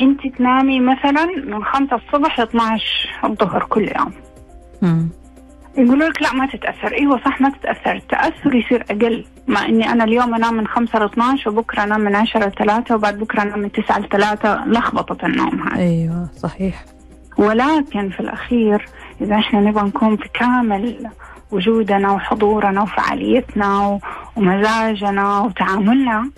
[0.00, 2.84] أنت تنامي مثلا من خمسة الصبح ل 12
[3.24, 4.12] الظهر كل يوم.
[5.76, 6.92] يقولوا لك لا ما تتأثر.
[6.92, 7.92] إيوه صح ما تتأثر.
[7.96, 9.24] التاثر يصير أقل.
[9.48, 12.94] مع إني أنا اليوم أنام من 5 ل 12 وبكره أنام من 10 ل 3
[12.94, 16.84] وبعد بكرة أنام من 9 ل 3 لخبطة النوم هذه أيوه صحيح.
[17.38, 18.86] ولكن في الأخير
[19.20, 21.10] إذا إحنا نبغى نكون في كامل
[21.50, 23.98] وجودنا وحضورنا وفعاليتنا
[24.36, 26.30] ومزاجنا وتعاملنا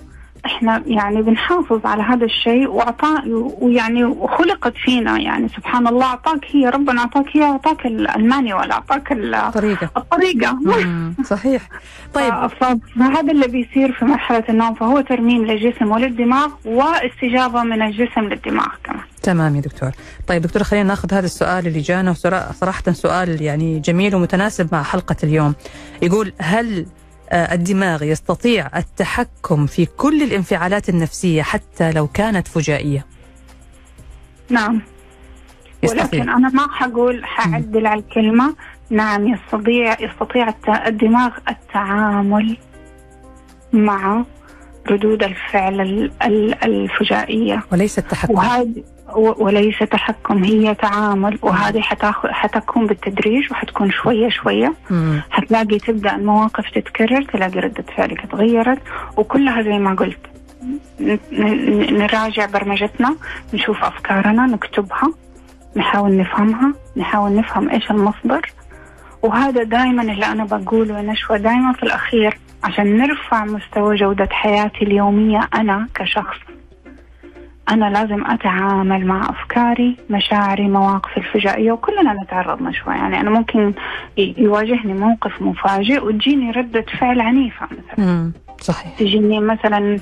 [0.46, 3.22] إحنا يعني بنحافظ على هذا الشيء واعطاه
[3.60, 9.12] ويعني وخلقت فينا يعني سبحان الله أعطاك هي ربنا أعطاك هي أعطاك ال- المانيوال أعطاك
[9.96, 10.52] الطريقة.
[10.52, 11.14] مم.
[11.32, 11.62] صحيح.
[12.14, 12.46] طيب.
[12.46, 19.00] فهذا اللي بيصير في مرحلة النوم فهو ترميم للجسم وللدماغ واستجابة من الجسم للدماغ كمان.
[19.22, 19.90] تمام يا دكتور.
[20.26, 22.12] طيب دكتور خلينا ناخذ هذا السؤال اللي جانا
[22.52, 25.54] صراحة سؤال يعني جميل ومتناسب مع حلقة اليوم.
[26.02, 26.86] يقول هل
[27.32, 33.06] الدماغ يستطيع التحكم في كل الانفعالات النفسية حتى لو كانت فجائية.
[34.50, 34.80] نعم.
[35.82, 38.54] ولكن يستطيع أنا ما حقول حعدل على الكلمة.
[38.90, 40.54] نعم يستطيع يستطيع
[40.86, 42.56] الدماغ التعامل
[43.72, 44.24] مع
[44.90, 47.62] ردود الفعل ال- ال- الفجائية.
[47.72, 48.34] وليس التحكم.
[48.34, 54.74] وهذه وليس تحكم هي تعامل وهذه حتاخذ حتكون بالتدريج وحتكون شوية شوية.
[54.90, 55.22] مم.
[55.30, 58.78] حتلاقي تبدأ المواقف تتكرر تلاقي ردة فعلك تغيرت
[59.16, 60.18] وكلها زي ما قلت.
[61.90, 63.16] نراجع برمجتنا
[63.54, 65.12] نشوف أفكارنا نكتبها
[65.76, 68.52] نحاول نفهمها نحاول نفهم إيش المصدر.
[69.22, 75.48] وهذا دائما اللي أنا بقوله نشوى دائما في الأخير عشان نرفع مستوى جودة حياتي اليومية
[75.54, 76.36] أنا كشخص.
[77.70, 83.72] أنا لازم أتعامل مع أفكاري مشاعري مواقفي الفجائية وكلنا نتعرض نشوى يعني أنا ممكن
[84.16, 88.06] يواجهني موقف مفاجئ وتجيني ردة فعل عنيفة مثلا.
[88.06, 88.32] مم.
[88.60, 88.98] صحيح.
[88.98, 89.98] تجيني مثلا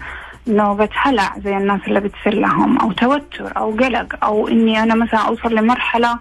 [0.47, 5.21] نوبة هلع زي الناس اللي بتصير لهم أو توتر أو قلق أو إني أنا مثلا
[5.21, 6.19] أوصل لمرحلة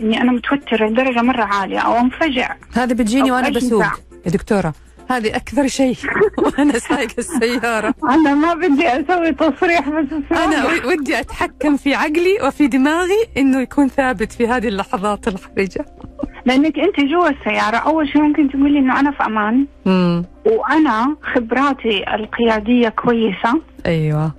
[0.00, 2.54] إني أنا متوترة لدرجة مرة عالية أو أنفجع.
[2.74, 3.84] هذه بتجيني أي بسوق.
[4.26, 4.74] يا دكتورة
[5.10, 5.96] هذه أكثر شيء.
[6.42, 7.94] وأنا سايقة السيارة.
[8.10, 13.88] أنا ما بدي أسوي تصريح بس أنا ودي أتحكم في عقلي وفي دماغي إنه يكون
[13.88, 15.86] ثابت في هذه اللحظات الحرجة
[16.44, 19.66] لأنك أنت جوا السيارة أول شيء ممكن تقولي إنه أنا في أمان.
[19.86, 20.24] مم.
[20.46, 23.60] وأنا خبراتي القيادية كويسة.
[23.86, 24.32] أيوة.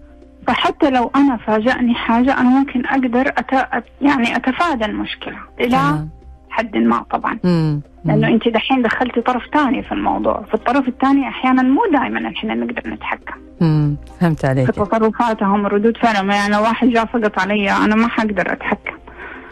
[0.47, 3.83] فحتى لو أنا فاجأني حاجة أنا ممكن أقدر أت...
[4.01, 5.37] يعني أتفادى المشكلة.
[5.59, 6.09] إلى تمام.
[6.53, 7.39] حد ما طبعا.
[7.43, 7.81] مم.
[8.05, 8.33] لأنه مم.
[8.33, 10.43] أنت دحين دخلتي طرف ثاني في الموضوع.
[10.47, 13.35] في الطرف الثاني أحيانا مو دائما إحنا نقدر نتحكم.
[13.61, 13.95] مم.
[14.19, 14.65] فهمت عليك.
[14.65, 16.31] في تصرفاتهم ردود فعلهم.
[16.31, 18.97] يعني لو واحد جاء فقط علي أنا ما حقدر أتحكم.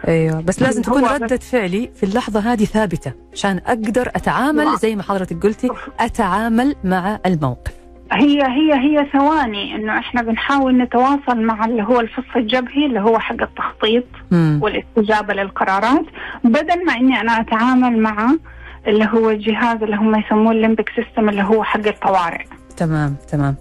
[0.08, 0.42] أيوه.
[0.42, 4.76] بس لازم تكون ردة فعلي في اللحظة هذه ثابتة عشان أقدر أتعامل.
[4.78, 7.81] زي ما حضرتك قلتي أتعامل مع الموقف.
[8.14, 13.20] هي هي هي ثواني إنه إحنا بنحاول نتواصل مع اللي هو الفص الجبهي اللي هو
[13.20, 14.60] حق التخطيط مم.
[14.62, 16.06] والاستجابة للقرارات.
[16.44, 18.36] بدل ما إني أنا أتعامل مع
[18.88, 22.44] اللي هو الجهاز اللي هم يسموه الليمبك سيستم اللي هو حق الطوارئ.
[22.78, 23.56] تمام تمام.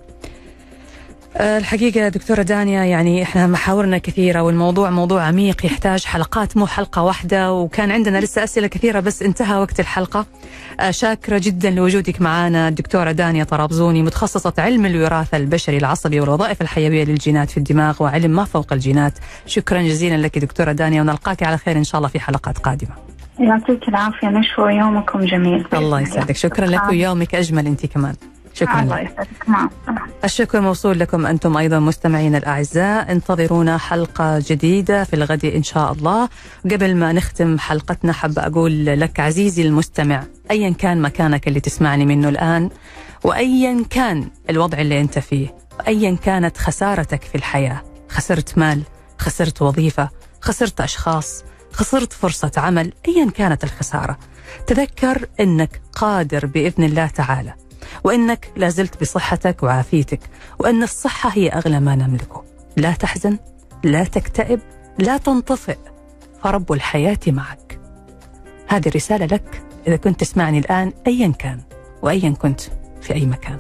[1.37, 7.53] الحقيقة دكتورة دانيا يعني إحنا محاورنا كثيرة والموضوع موضوع عميق يحتاج حلقات مو حلقة واحدة
[7.53, 10.27] وكان عندنا لسه أسئلة كثيرة بس انتهى وقت الحلقة.
[10.81, 17.05] آه، شاكرة جدا لوجودك معنا الدكتورة دانيا طرابزوني متخصصة علم الوراثة البشري العصبي والوظائف الحيوية
[17.05, 19.19] للجينات في الدماغ وعلم ما فوق الجينات.
[19.47, 22.95] شكرا جزيلا لك دكتورة دانيا ونلقاك على خير إن شاء الله في حلقات قادمة.
[23.39, 25.65] يعطيك العافية نشوى يومكم جميل.
[25.73, 26.37] الله يسعدك.
[26.37, 28.15] شكرا لك ويومك أجمل أنت كمان.
[28.61, 29.49] شكرا الله يسعدك.
[29.49, 29.69] مع
[30.25, 33.13] الشكر موصول لكم أنتم أيضا مستمعينا الأعزاء.
[33.13, 36.29] انتظرونا حلقة جديدة في الغد إن شاء الله.
[36.65, 42.29] قبل ما نختم حلقتنا حاب أقول لك عزيزي المستمع أيا كان مكانك اللي تسمعني منه
[42.29, 42.71] الآن
[43.25, 47.83] وأيا كان الوضع اللي أنت فيه وأيا كانت خسارتك في الحياة.
[48.09, 48.83] خسرت مال
[49.19, 50.09] خسرت وظيفة
[50.41, 54.19] خسرت أشخاص خسرت فرصة عمل أيا كانت الخسارة.
[54.67, 57.55] تذكر أنك قادر بإذن الله تعالى.
[58.05, 60.21] وأنك لازلت بصحتك وعافيتك
[60.59, 62.45] وأن الصحة هي أغلى ما نملكه.
[62.77, 63.39] لا تحزن
[63.85, 64.61] لا تكتئب
[64.99, 65.79] لا تنطفئ
[66.43, 67.81] فرب الحياة معك.
[68.69, 71.61] هذه رسالة لك إذا كنت تسمعني الآن أيا كان
[72.03, 72.61] وأيا كنت
[73.03, 73.59] في أي مكان.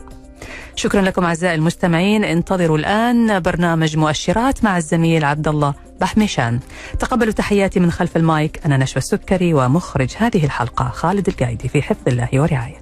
[0.76, 2.24] شكرا لكم أعزائي المستمعين.
[2.24, 6.60] انتظروا الآن برنامج مؤشرات مع الزميل عبد الله بحمشان
[6.98, 12.08] تقبلوا تحياتي من خلف المايك أنا نشوى السكري ومخرج هذه الحلقة خالد القايدي في حفظ
[12.08, 12.79] الله ورعايته.